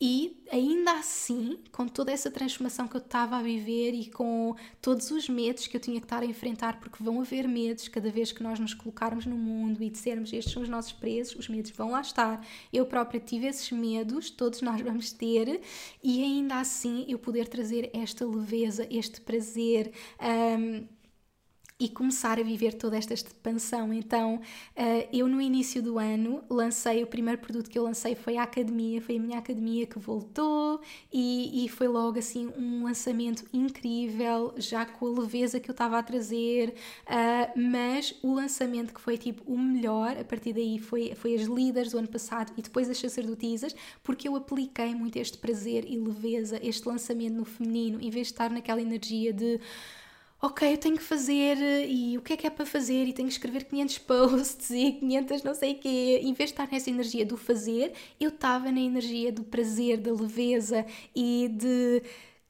[0.00, 5.10] e ainda assim, com toda essa transformação que eu estava a viver e com todos
[5.10, 8.30] os medos que eu tinha que estar a enfrentar, porque vão haver medos cada vez
[8.30, 11.70] que nós nos colocarmos no mundo e dissermos estes são os nossos preços, os medos
[11.70, 12.44] vão lá estar.
[12.70, 15.62] Eu própria tive esses medos, todos nós vamos ter,
[16.02, 19.92] e ainda assim eu poder trazer esta leveza, este prazer.
[20.20, 20.95] Um,
[21.78, 23.92] e começar a viver toda esta expansão.
[23.92, 28.38] Então, uh, eu no início do ano lancei, o primeiro produto que eu lancei foi
[28.38, 30.80] a academia, foi a minha academia que voltou
[31.12, 35.98] e, e foi logo assim um lançamento incrível, já com a leveza que eu estava
[35.98, 41.14] a trazer, uh, mas o lançamento que foi tipo o melhor, a partir daí foi,
[41.14, 45.36] foi as líderes do ano passado e depois as sacerdotisas, porque eu apliquei muito este
[45.36, 49.60] prazer e leveza, este lançamento no feminino, em vez de estar naquela energia de
[50.40, 51.56] ok, eu tenho que fazer
[51.88, 54.92] e o que é que é para fazer e tenho que escrever 500 posts e
[54.92, 56.20] 500 não sei o quê.
[56.22, 60.12] Em vez de estar nessa energia do fazer, eu estava na energia do prazer, da
[60.12, 60.84] leveza
[61.14, 62.02] e de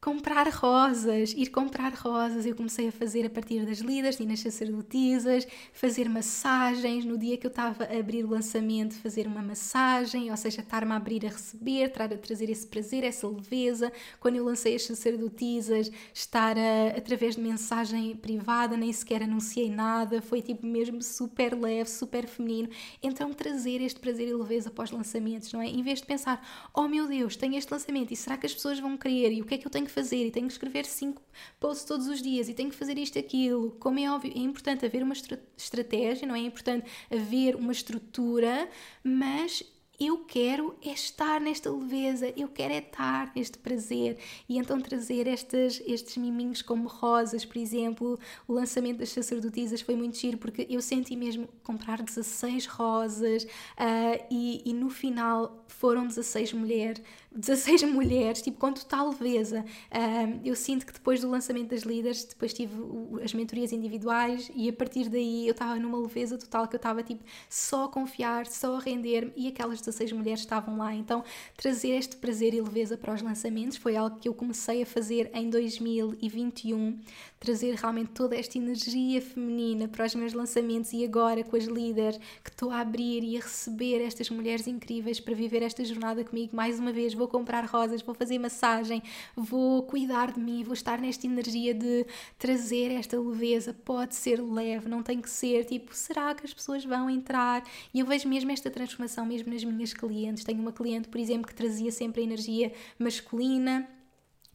[0.06, 2.46] comprar rosas, ir comprar rosas.
[2.46, 7.04] Eu comecei a fazer a partir das lidas nas sacerdotisas, fazer massagens.
[7.04, 10.92] No dia que eu estava a abrir o lançamento, fazer uma massagem, ou seja, estar-me
[10.92, 11.90] a abrir a receber,
[12.22, 13.92] trazer esse prazer, essa leveza.
[14.20, 20.22] Quando eu lancei as sacerdotisas, estar a, através de mensagem privada, nem sequer anunciei nada,
[20.22, 22.68] foi tipo mesmo super leve, super feminino.
[23.02, 25.66] Então, trazer este prazer e leveza após lançamentos, não é?
[25.66, 26.40] Em vez de pensar,
[26.72, 29.44] oh meu Deus, tenho este lançamento e será que as pessoas vão querer e o
[29.44, 31.22] que é que eu tenho que fazer e tenho que escrever cinco
[31.58, 33.70] posts todos os dias e tenho que fazer isto aquilo.
[33.80, 35.14] Como é óbvio, é importante haver uma
[35.56, 36.40] estratégia, não é?
[36.40, 38.68] é importante haver uma estrutura,
[39.02, 39.64] mas
[39.98, 45.26] eu quero é estar nesta leveza, eu quero é estar neste prazer e então trazer
[45.26, 50.66] estas, estes miminhos como rosas, por exemplo, o lançamento das sacerdotisas foi muito giro porque
[50.68, 57.02] eu senti mesmo comprar 16 rosas uh, e, e no final foram 16 mulheres
[57.36, 59.64] 16 mulheres, tipo, com total leveza.
[59.92, 62.74] Um, eu sinto que depois do lançamento das líderes, depois tive
[63.22, 67.02] as mentorias individuais e a partir daí eu estava numa leveza total que eu estava,
[67.02, 70.94] tipo, só a confiar, só a render-me e aquelas 16 mulheres estavam lá.
[70.94, 71.22] Então,
[71.56, 75.30] trazer este prazer e leveza para os lançamentos foi algo que eu comecei a fazer
[75.34, 76.98] em 2021,
[77.38, 82.18] trazer realmente toda esta energia feminina para os meus lançamentos e agora com as líderes
[82.42, 86.54] que estou a abrir e a receber estas mulheres incríveis para viver esta jornada comigo
[86.56, 87.14] mais uma vez.
[87.14, 89.02] Vou vou comprar rosas, vou fazer massagem,
[89.36, 92.06] vou cuidar de mim, vou estar nesta energia de
[92.38, 93.74] trazer esta leveza.
[93.74, 97.64] Pode ser leve, não tem que ser tipo, será que as pessoas vão entrar?
[97.92, 100.44] E eu vejo mesmo esta transformação mesmo nas minhas clientes.
[100.44, 103.88] Tenho uma cliente, por exemplo, que trazia sempre a energia masculina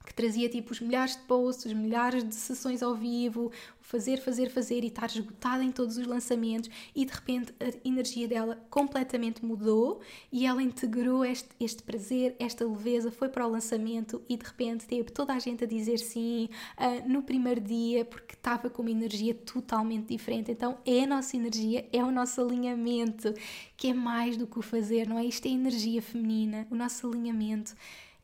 [0.06, 3.52] que trazia tipo os milhares de posts, os milhares de sessões ao vivo,
[3.92, 8.26] fazer, fazer, fazer e estar esgotada em todos os lançamentos e de repente a energia
[8.28, 10.00] dela completamente mudou
[10.32, 14.86] e ela integrou este, este prazer, esta leveza, foi para o lançamento e de repente
[14.86, 16.48] teve toda a gente a dizer sim
[16.78, 20.52] uh, no primeiro dia porque estava com uma energia totalmente diferente.
[20.52, 23.34] Então é a nossa energia, é o nosso alinhamento
[23.76, 25.26] que é mais do que o fazer, não é?
[25.26, 27.76] Isto é energia feminina, o nosso alinhamento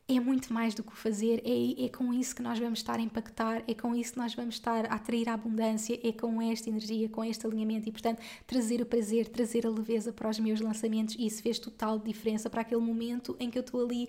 [0.08, 2.98] é muito mais do que o fazer, é, é com isso que nós vamos estar
[2.98, 6.40] a impactar, é com isso que nós vamos estar a atrair a abundância, é com
[6.40, 10.38] esta energia, com este alinhamento e, portanto, trazer o prazer, trazer a leveza para os
[10.38, 11.14] meus lançamentos.
[11.18, 14.08] E isso fez total diferença para aquele momento em que eu estou ali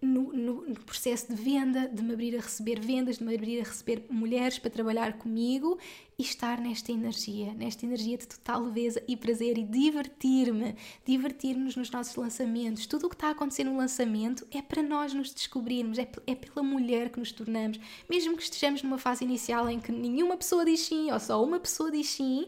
[0.00, 3.60] no, no, no, processo de venda, de me abrir a receber vendas, de me abrir
[3.60, 5.78] a receber mulheres para trabalhar comigo
[6.16, 10.74] e estar nesta energia, nesta energia de total leveza e prazer e divertir-me,
[11.04, 12.86] divertir-nos nos nossos lançamentos.
[12.86, 16.34] Tudo o que está a acontecer no lançamento é para nós nos descobrirmos, é, é
[16.34, 17.78] pela mulher que nos tornamos.
[18.08, 21.58] Mesmo que estejamos numa fase inicial em que nenhuma pessoa diz sim ou só uma
[21.58, 22.46] pessoa diz sim,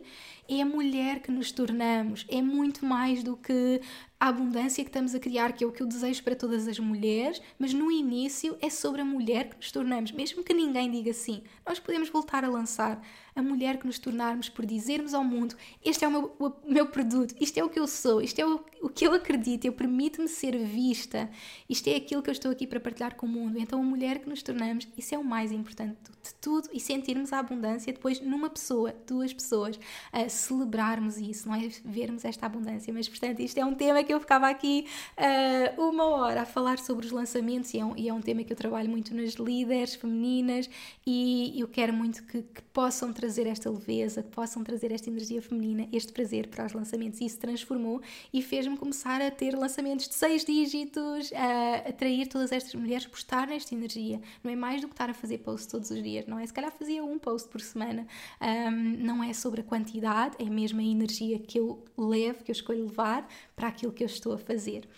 [0.50, 3.80] é a mulher que nos tornamos, é muito mais do que
[4.18, 6.78] a abundância que estamos a criar, que é o que eu desejo para todas as
[6.78, 11.12] mulheres, mas no início é sobre a mulher que nos tornamos, mesmo que ninguém diga
[11.12, 11.42] sim.
[11.64, 13.00] Nós podemos voltar a lançar
[13.34, 15.54] a mulher que nos tornarmos por dizermos ao mundo:
[15.84, 18.46] Este é o meu, o meu produto, isto é o que eu sou, isto é
[18.46, 21.30] o, o que eu acredito, eu permito-me ser vista,
[21.68, 23.58] isto é aquilo que eu estou aqui para partilhar com o mundo.
[23.58, 27.32] Então, a mulher que nos tornamos, isso é o mais importante de tudo e sentirmos
[27.32, 29.78] a abundância depois numa pessoa, duas pessoas,
[30.12, 31.68] a celebrarmos isso, não é?
[31.84, 32.92] Vermos esta abundância.
[32.92, 36.78] Mas, portanto, isto é um tema que eu ficava aqui uh, uma hora a falar
[36.78, 39.34] sobre os lançamentos e é, um, e é um tema que eu trabalho muito nas
[39.34, 40.68] líderes femininas
[41.06, 45.42] e eu quero muito que, que possam trazer esta leveza, que possam trazer esta energia
[45.42, 47.20] feminina, este prazer para os lançamentos.
[47.20, 48.00] Isso transformou
[48.32, 53.18] e fez-me começar a ter lançamentos de seis dígitos, a atrair todas estas mulheres por
[53.18, 54.22] estar nesta energia.
[54.42, 56.46] Não é mais do que estar a fazer posts todos os dias, não é?
[56.46, 58.06] Se calhar fazia um post por semana.
[58.40, 62.54] Um, não é sobre a quantidade, é mesmo a energia que eu levo, que eu
[62.54, 64.88] escolho levar para aquilo que eu estou a fazer.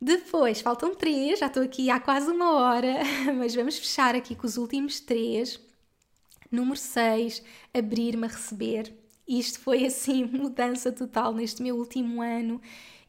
[0.00, 3.00] Depois, faltam três, já estou aqui há quase uma hora,
[3.36, 5.60] mas vamos fechar aqui com os últimos três.
[6.50, 7.42] Número 6,
[7.72, 8.94] abrir-me a receber.
[9.26, 12.60] Isto foi assim, mudança total neste meu último ano.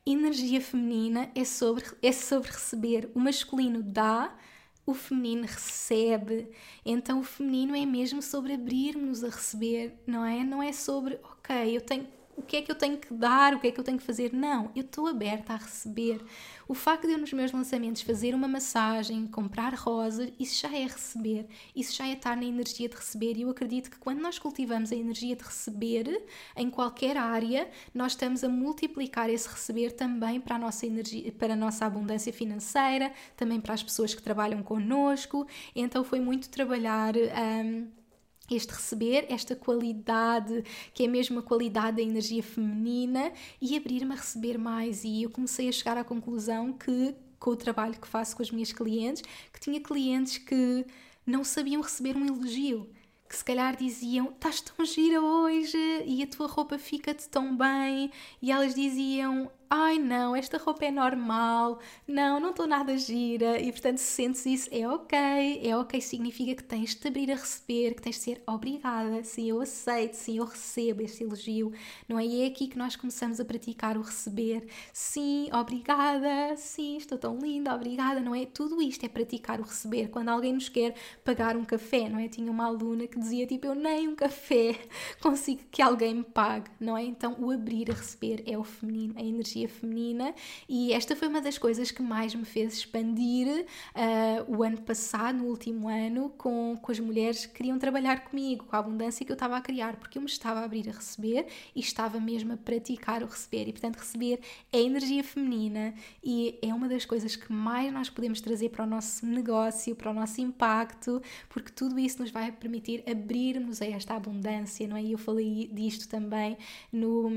[0.06, 3.10] Energia feminina é sobre, é sobre receber.
[3.14, 4.36] O masculino dá,
[4.86, 6.50] o feminino recebe.
[6.86, 10.44] Então o feminino é mesmo sobre abrir-nos a receber, não é?
[10.44, 12.08] Não é sobre, ok, eu tenho
[12.42, 14.04] o que é que eu tenho que dar, o que é que eu tenho que
[14.04, 14.34] fazer.
[14.34, 16.20] Não, eu estou aberta a receber.
[16.68, 20.84] O facto de eu nos meus lançamentos fazer uma massagem, comprar rosas, isso já é
[20.84, 23.38] receber, isso já é estar na energia de receber.
[23.38, 26.26] E eu acredito que quando nós cultivamos a energia de receber
[26.56, 31.54] em qualquer área, nós estamos a multiplicar esse receber também para a nossa energia, para
[31.54, 35.46] a nossa abundância financeira, também para as pessoas que trabalham connosco.
[35.76, 37.14] Então foi muito trabalhar.
[37.16, 38.01] Um,
[38.56, 43.32] este receber, esta qualidade, que é mesmo a qualidade da energia feminina,
[43.62, 45.04] e abrir-me a receber mais.
[45.04, 48.52] E eu comecei a chegar à conclusão que, com o trabalho que faço com as
[48.52, 50.86] minhas clientes, que tinha clientes que
[51.26, 52.90] não sabiam receber um elogio.
[53.28, 58.12] Que se calhar diziam, estás tão gira hoje e a tua roupa fica-te tão bem,
[58.42, 63.72] e elas diziam, ai não, esta roupa é normal, não, não estou nada gira, e
[63.72, 65.18] portanto se sentes isso é ok,
[65.64, 69.24] é ok, significa que tens de te abrir a receber, que tens de ser obrigada,
[69.24, 71.72] sim, eu aceito, sim, eu recebo este elogio,
[72.06, 72.26] não é?
[72.26, 77.40] E é aqui que nós começamos a praticar o receber, sim, obrigada, sim, estou tão
[77.40, 78.46] linda, obrigada, não é?
[78.46, 82.28] Tudo isto é praticar o receber, quando alguém nos quer pagar um café, não é?
[82.28, 84.78] Tinha uma aluna que dizia tipo, eu nem um café
[85.24, 87.04] consigo que alguém me pague, não é?
[87.06, 90.34] Então o abrir a receber é o feminino, é a energia energia feminina
[90.68, 95.38] e esta foi uma das coisas que mais me fez expandir uh, o ano passado,
[95.38, 99.32] no último ano, com, com as mulheres que queriam trabalhar comigo, com a abundância que
[99.32, 102.54] eu estava a criar, porque eu me estava a abrir a receber e estava mesmo
[102.54, 104.40] a praticar o receber e portanto receber
[104.72, 105.94] é energia feminina
[106.24, 110.12] e é uma das coisas que mais nós podemos trazer para o nosso negócio, para
[110.12, 115.04] o nosso impacto, porque tudo isso nos vai permitir abrirmos a esta abundância, não é?
[115.04, 116.58] E eu falei disto também
[116.92, 117.30] no,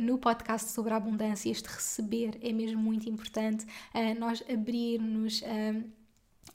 [0.00, 5.42] no podcast sobre a abundância, este receber é mesmo muito importante, uh, nós abrirmos.
[5.42, 5.84] Uh,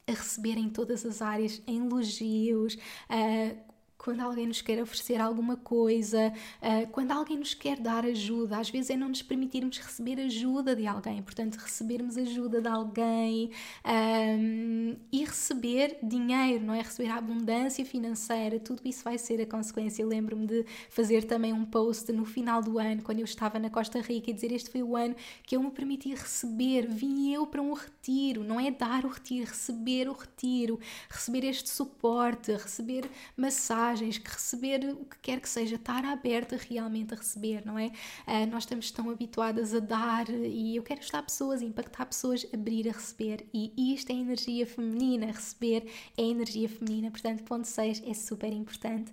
[0.07, 3.68] a receber em todas as áreas, em elogios, uh,
[3.99, 6.31] quando alguém nos quer oferecer alguma coisa,
[6.61, 10.73] uh, quando alguém nos quer dar ajuda, às vezes é não nos permitirmos receber ajuda
[10.73, 13.51] de alguém, portanto, recebermos ajuda de alguém
[13.85, 16.81] um, e receber dinheiro, não é?
[16.81, 20.05] Receber a abundância financeira, tudo isso vai ser a consequência.
[20.05, 23.99] Lembro-me de fazer também um post no final do ano, quando eu estava na Costa
[23.99, 27.61] Rica, e dizer: Este foi o ano que eu me permiti receber, vim eu para
[27.61, 30.79] um retiro, não é dar o retiro, receber o retiro,
[31.09, 33.03] receber este suporte, receber
[33.35, 37.77] massagem mensagens, que receber o que quer que seja, estar aberta realmente a receber, não
[37.77, 37.87] é?
[38.27, 42.87] Uh, nós estamos tão habituadas a dar e eu quero ajudar pessoas, impactar pessoas, abrir
[42.87, 45.85] a receber e isto é energia feminina, receber
[46.17, 49.11] é energia feminina, portanto, ponto 6 é super importante.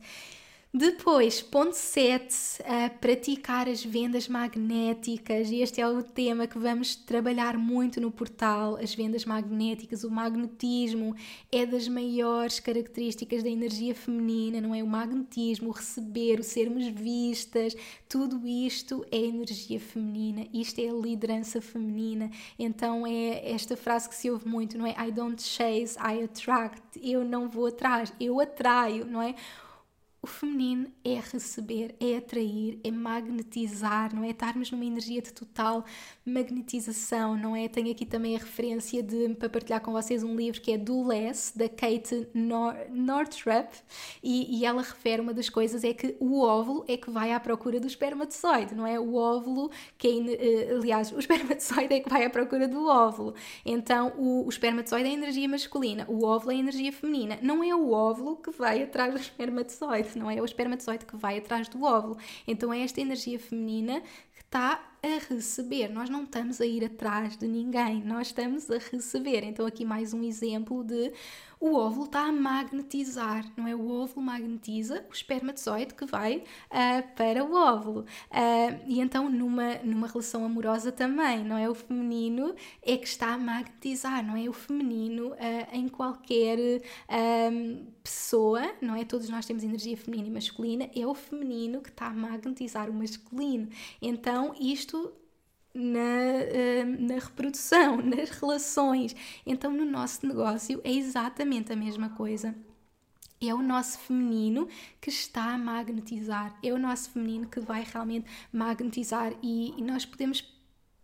[0.78, 5.50] Depois, ponto 7, uh, praticar as vendas magnéticas.
[5.50, 8.76] E este é o tema que vamos trabalhar muito no portal.
[8.76, 11.16] As vendas magnéticas, o magnetismo
[11.50, 14.82] é das maiores características da energia feminina, não é?
[14.82, 17.74] O magnetismo, o receber, o sermos vistas,
[18.06, 20.46] tudo isto é energia feminina.
[20.52, 22.30] Isto é a liderança feminina.
[22.58, 24.90] Então é esta frase que se ouve muito, não é?
[25.08, 27.00] I don't chase, I attract.
[27.02, 29.34] Eu não vou atrás, eu atraio, não é?
[30.26, 34.30] O feminino é receber, é atrair, é magnetizar, não é?
[34.30, 35.84] Estarmos numa energia de total
[36.24, 37.68] magnetização, não é?
[37.68, 41.06] Tenho aqui também a referência de, para partilhar com vocês um livro que é Do
[41.06, 43.72] Less, da Kate Nor Northrup,
[44.20, 47.38] e, e ela refere uma das coisas é que o óvulo é que vai à
[47.38, 48.98] procura do espermatozoide, não é?
[48.98, 53.32] O óvulo, que é, aliás, o espermatozoide é que vai à procura do óvulo.
[53.64, 57.38] Então, o, o espermatozoide é a energia masculina, o óvulo é a energia feminina.
[57.40, 61.38] Não é o óvulo que vai atrás do espermatozoide, não é o espermatozoide que vai
[61.38, 62.16] atrás do óvulo.
[62.46, 64.00] Então é esta energia feminina
[64.32, 65.88] que está a receber.
[65.88, 69.44] Nós não estamos a ir atrás de ninguém, nós estamos a receber.
[69.44, 71.12] Então, aqui mais um exemplo de
[71.58, 73.74] o óvulo está a magnetizar, não é?
[73.74, 78.00] O óvulo magnetiza o espermatozoide que vai uh, para o óvulo.
[78.30, 81.68] Uh, e então, numa, numa relação amorosa também, não é?
[81.68, 84.46] O feminino é que está a magnetizar, não é?
[84.48, 85.36] O feminino uh,
[85.72, 86.58] em qualquer
[88.02, 89.04] pessoa, não é?
[89.04, 92.94] Todos nós temos energia feminina e masculina, é o feminino que está a magnetizar o
[92.94, 93.68] masculino.
[94.00, 94.85] Então, isto
[95.74, 99.14] na, uh, na reprodução, nas relações.
[99.44, 102.54] Então, no nosso negócio é exatamente a mesma coisa.
[103.38, 104.66] É o nosso feminino
[104.98, 110.06] que está a magnetizar, é o nosso feminino que vai realmente magnetizar e, e nós
[110.06, 110.40] podemos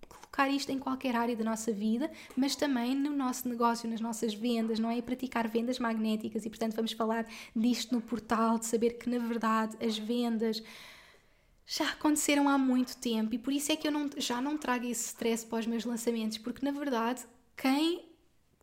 [0.08, 4.32] colocar isto em qualquer área da nossa vida, mas também no nosso negócio, nas nossas
[4.32, 4.96] vendas, não é?
[4.96, 9.18] E praticar vendas magnéticas e, portanto, vamos falar disto no portal, de saber que, na
[9.18, 10.62] verdade, as vendas
[11.66, 14.86] já aconteceram há muito tempo e por isso é que eu não, já não trago
[14.86, 17.24] esse stress para os meus lançamentos, porque na verdade
[17.56, 18.08] quem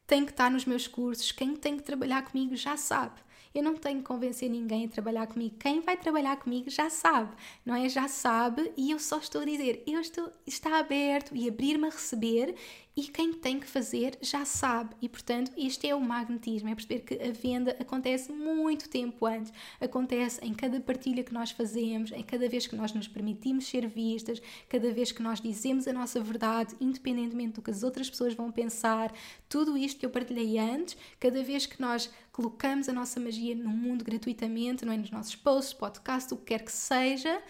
[0.06, 3.22] tem que estar nos meus cursos, quem tem que trabalhar comigo já sabe.
[3.54, 5.56] Eu não tenho que convencer ninguém a trabalhar comigo.
[5.60, 7.36] Quem vai trabalhar comigo já sabe,
[7.66, 7.90] não é?
[7.90, 11.90] Já sabe e eu só estou a dizer, eu estou, está aberto e abrir-me a
[11.90, 12.56] receber
[12.96, 14.96] e quem tem que fazer já sabe.
[15.02, 19.54] E portanto, este é o magnetismo, é perceber que a venda acontece muito tempo antes,
[19.80, 23.88] acontece em cada partilha que nós fazemos, em cada vez que nós nos permitimos ser
[23.88, 28.34] vistas, cada vez que nós dizemos a nossa verdade, independentemente do que as outras pessoas
[28.34, 29.14] vão pensar,
[29.48, 33.70] tudo isto que eu partilhei antes, cada vez que nós colocamos a nossa magia no
[33.70, 34.98] mundo gratuitamente, não é?
[34.98, 37.42] Nos nossos posts, podcast, o que quer que seja,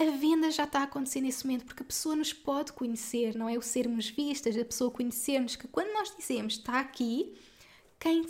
[0.00, 3.48] a venda já está a acontecer nesse momento, porque a pessoa nos pode conhecer, não
[3.48, 3.58] é?
[3.58, 7.34] O sermos vistas, a pessoa conhecermos que quando nós dizemos está aqui,
[7.98, 8.24] quem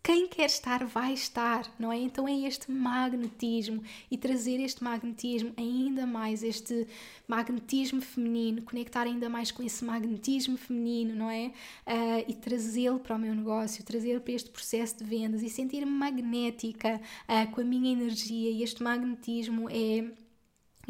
[0.00, 1.98] quem quer estar vai estar, não é?
[1.98, 6.86] Então é este magnetismo e trazer este magnetismo ainda mais, este
[7.26, 11.48] magnetismo feminino, conectar ainda mais com esse magnetismo feminino, não é?
[11.86, 15.92] Uh, e trazê-lo para o meu negócio, trazê-lo para este processo de vendas e sentir-me
[15.92, 18.50] magnética uh, com a minha energia.
[18.50, 20.10] E este magnetismo é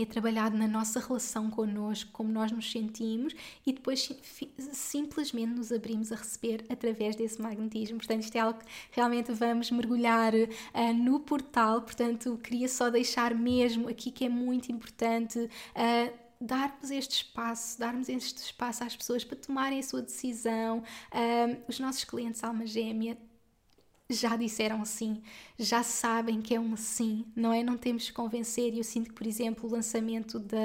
[0.03, 3.35] é trabalhado na nossa relação connosco, como nós nos sentimos
[3.67, 4.13] e depois
[4.73, 7.99] simplesmente nos abrimos a receber através desse magnetismo.
[7.99, 11.83] Portanto, isto é algo que realmente vamos mergulhar uh, no portal.
[11.83, 15.39] Portanto, queria só deixar mesmo aqui que é muito importante.
[15.39, 20.79] Uh, darmos este espaço, darmos este espaço às pessoas para tomarem a sua decisão.
[21.13, 23.17] Uh, os nossos clientes alma gêmea
[24.11, 25.23] já disseram sim,
[25.59, 27.63] já sabem que é um sim, não é?
[27.63, 28.73] Não temos que convencer.
[28.73, 30.57] E eu sinto que, por exemplo, o lançamento da,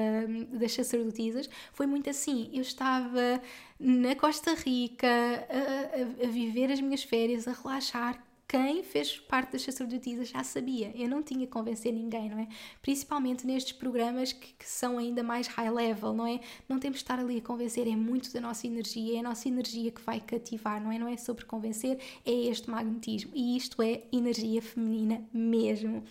[0.53, 2.49] das sacerdotisas foi muito assim.
[2.53, 3.41] Eu estava
[3.79, 8.23] na Costa Rica a, a, a viver as minhas férias, a relaxar,
[8.53, 10.91] quem fez parte das sacerdotisas já sabia.
[10.93, 12.47] Eu não tinha que convencer ninguém, não é?
[12.83, 16.39] Principalmente nestes programas que, que, são ainda mais high level, não é?
[16.69, 19.47] Não temos de estar ali a convencer, é muito da nossa energia, é a nossa
[19.47, 20.99] energia que vai cativar, não é?
[20.99, 23.31] Não é sobre convencer, é este magnetismo.
[23.33, 26.03] E isto é energia feminina mesmo.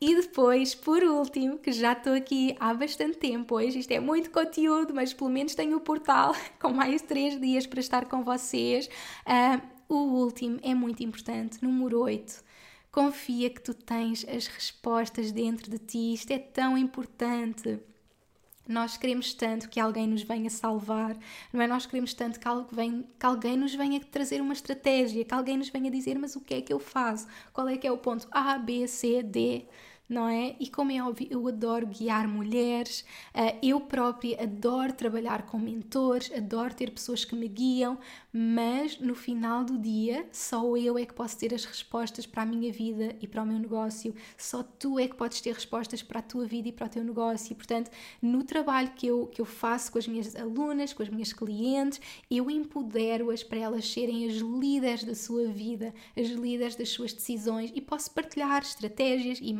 [0.00, 4.30] E depois, por último, que já estou aqui há bastante tempo hoje, isto é muito
[4.30, 8.88] conteúdo, mas pelo menos tenho o portal com mais três dias para estar com vocês.
[9.26, 12.42] Uh, o último é muito importante, número 8.
[12.90, 16.14] Confia que tu tens as respostas dentro de ti.
[16.14, 17.80] Isto é tão importante.
[18.68, 21.16] Nós queremos tanto que alguém nos venha salvar,
[21.52, 21.66] não é?
[21.66, 25.68] Nós queremos tanto que alguém, que alguém nos venha trazer uma estratégia, que alguém nos
[25.68, 27.26] venha dizer, mas o que é que eu faço?
[27.52, 29.66] Qual é que é o ponto A, B, C, D?
[30.12, 30.54] Não é?
[30.60, 33.04] E como é óbvio, eu adoro guiar mulheres,
[33.34, 37.98] uh, eu própria adoro trabalhar com mentores, adoro ter pessoas que me guiam,
[38.32, 42.46] mas no final do dia só eu é que posso ter as respostas para a
[42.46, 46.18] minha vida e para o meu negócio, só tu é que podes ter respostas para
[46.18, 47.52] a tua vida e para o teu negócio.
[47.52, 47.90] E, portanto,
[48.20, 52.00] no trabalho que eu, que eu faço com as minhas alunas, com as minhas clientes,
[52.30, 57.72] eu empodero-as para elas serem as líderes da sua vida, as líderes das suas decisões
[57.74, 59.52] e posso partilhar estratégias e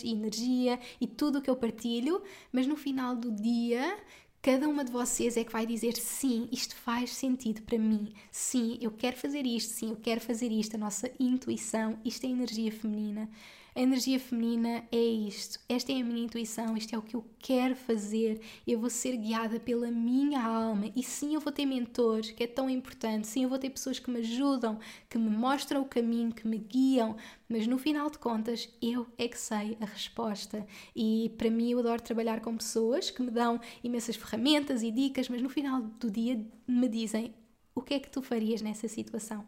[0.00, 3.96] e energia e tudo o que eu partilho, mas no final do dia
[4.42, 8.12] Cada uma de vocês é que vai dizer sim, isto faz sentido para mim.
[8.28, 10.74] Sim, eu quero fazer isto, sim, eu quero fazer isto.
[10.74, 13.30] A nossa intuição, isto é energia feminina.
[13.74, 15.58] A energia feminina é isto.
[15.66, 18.38] Esta é a minha intuição, isto é o que eu quero fazer.
[18.66, 20.92] Eu vou ser guiada pela minha alma.
[20.94, 23.26] E sim, eu vou ter mentores, que é tão importante.
[23.26, 26.58] Sim, eu vou ter pessoas que me ajudam, que me mostram o caminho, que me
[26.58, 27.16] guiam.
[27.48, 30.66] Mas no final de contas, eu é que sei a resposta.
[30.94, 35.30] E para mim, eu adoro trabalhar com pessoas que me dão imensas ferramentas e dicas,
[35.30, 37.34] mas no final do dia me dizem
[37.74, 39.46] o que é que tu farias nessa situação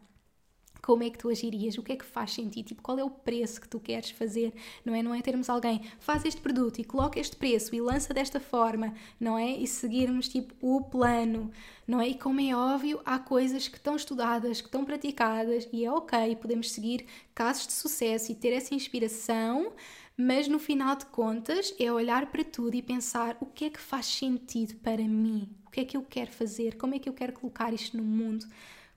[0.85, 3.09] como é que tu agirias, o que é que faz sentido, tipo, qual é o
[3.09, 4.53] preço que tu queres fazer,
[4.85, 5.01] não é?
[5.01, 8.93] Não é termos alguém, faz este produto e coloca este preço e lança desta forma,
[9.19, 9.49] não é?
[9.49, 11.49] E seguirmos, tipo, o plano,
[11.87, 12.09] não é?
[12.09, 16.35] E como é óbvio, há coisas que estão estudadas, que estão praticadas e é ok,
[16.35, 19.73] podemos seguir casos de sucesso e ter essa inspiração,
[20.15, 23.81] mas no final de contas é olhar para tudo e pensar o que é que
[23.81, 27.13] faz sentido para mim, o que é que eu quero fazer, como é que eu
[27.13, 28.45] quero colocar isto no mundo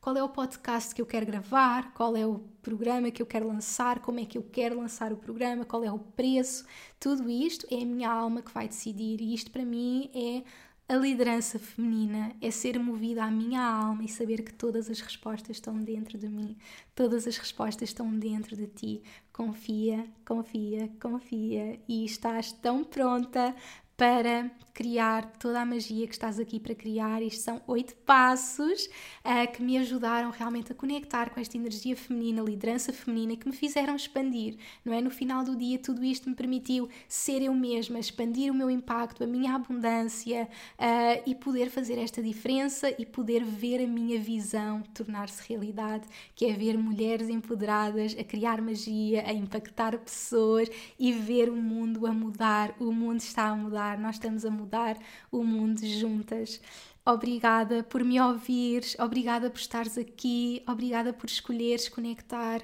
[0.09, 3.47] qual é o podcast que eu quero gravar, qual é o programa que eu quero
[3.47, 6.65] lançar, como é que eu quero lançar o programa, qual é o preço.
[6.99, 10.45] Tudo isto é a minha alma que vai decidir e isto para mim é
[10.91, 15.59] a liderança feminina, é ser movida à minha alma e saber que todas as respostas
[15.59, 16.57] estão dentro de mim,
[16.95, 19.03] todas as respostas estão dentro de ti.
[19.31, 23.55] Confia, confia, confia e estás tão pronta
[23.99, 27.21] para criar toda a magia que estás aqui para criar.
[27.21, 28.89] Isto são oito passos
[29.25, 33.57] uh, que me ajudaram realmente a conectar com esta energia feminina, liderança feminina, que me
[33.57, 35.01] fizeram expandir, não é?
[35.01, 39.25] No final do dia, tudo isto me permitiu ser eu mesma, expandir o meu impacto,
[39.25, 44.81] a minha abundância uh, e poder fazer esta diferença e poder ver a minha visão
[44.95, 51.51] tornar-se realidade, que é ver mulheres empoderadas a criar magia, a impactar pessoas e ver
[51.51, 52.77] o mundo a mudar.
[52.79, 54.99] O mundo está a mudar, nós estamos a mudar mudar
[55.31, 56.61] o mundo juntas.
[57.05, 62.63] Obrigada por me ouvires, obrigada por estares aqui, obrigada por escolheres conectar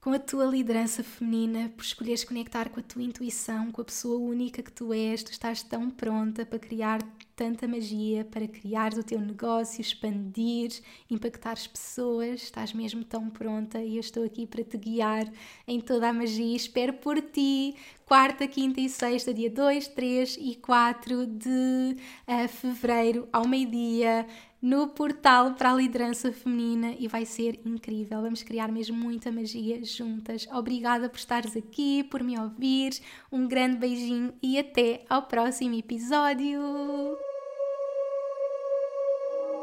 [0.00, 4.18] com a tua liderança feminina, por escolheres conectar com a tua intuição, com a pessoa
[4.18, 5.22] única que tu és.
[5.24, 7.00] Tu estás tão pronta para criar
[7.36, 10.70] tanta magia para criar o teu negócio, expandir,
[11.10, 12.42] impactar as pessoas.
[12.42, 15.30] Estás mesmo tão pronta e eu estou aqui para te guiar
[15.68, 16.56] em toda a magia.
[16.56, 17.76] Espero por ti.
[18.06, 21.96] Quarta, quinta e sexta, dia 2, 3 e 4 de
[22.28, 24.26] uh, fevereiro, ao meio-dia
[24.62, 28.22] no portal para a liderança feminina e vai ser incrível.
[28.22, 30.46] Vamos criar mesmo muita magia juntas.
[30.52, 32.92] Obrigada por estares aqui, por me ouvir.
[33.30, 37.25] Um grande beijinho e até ao próximo episódio.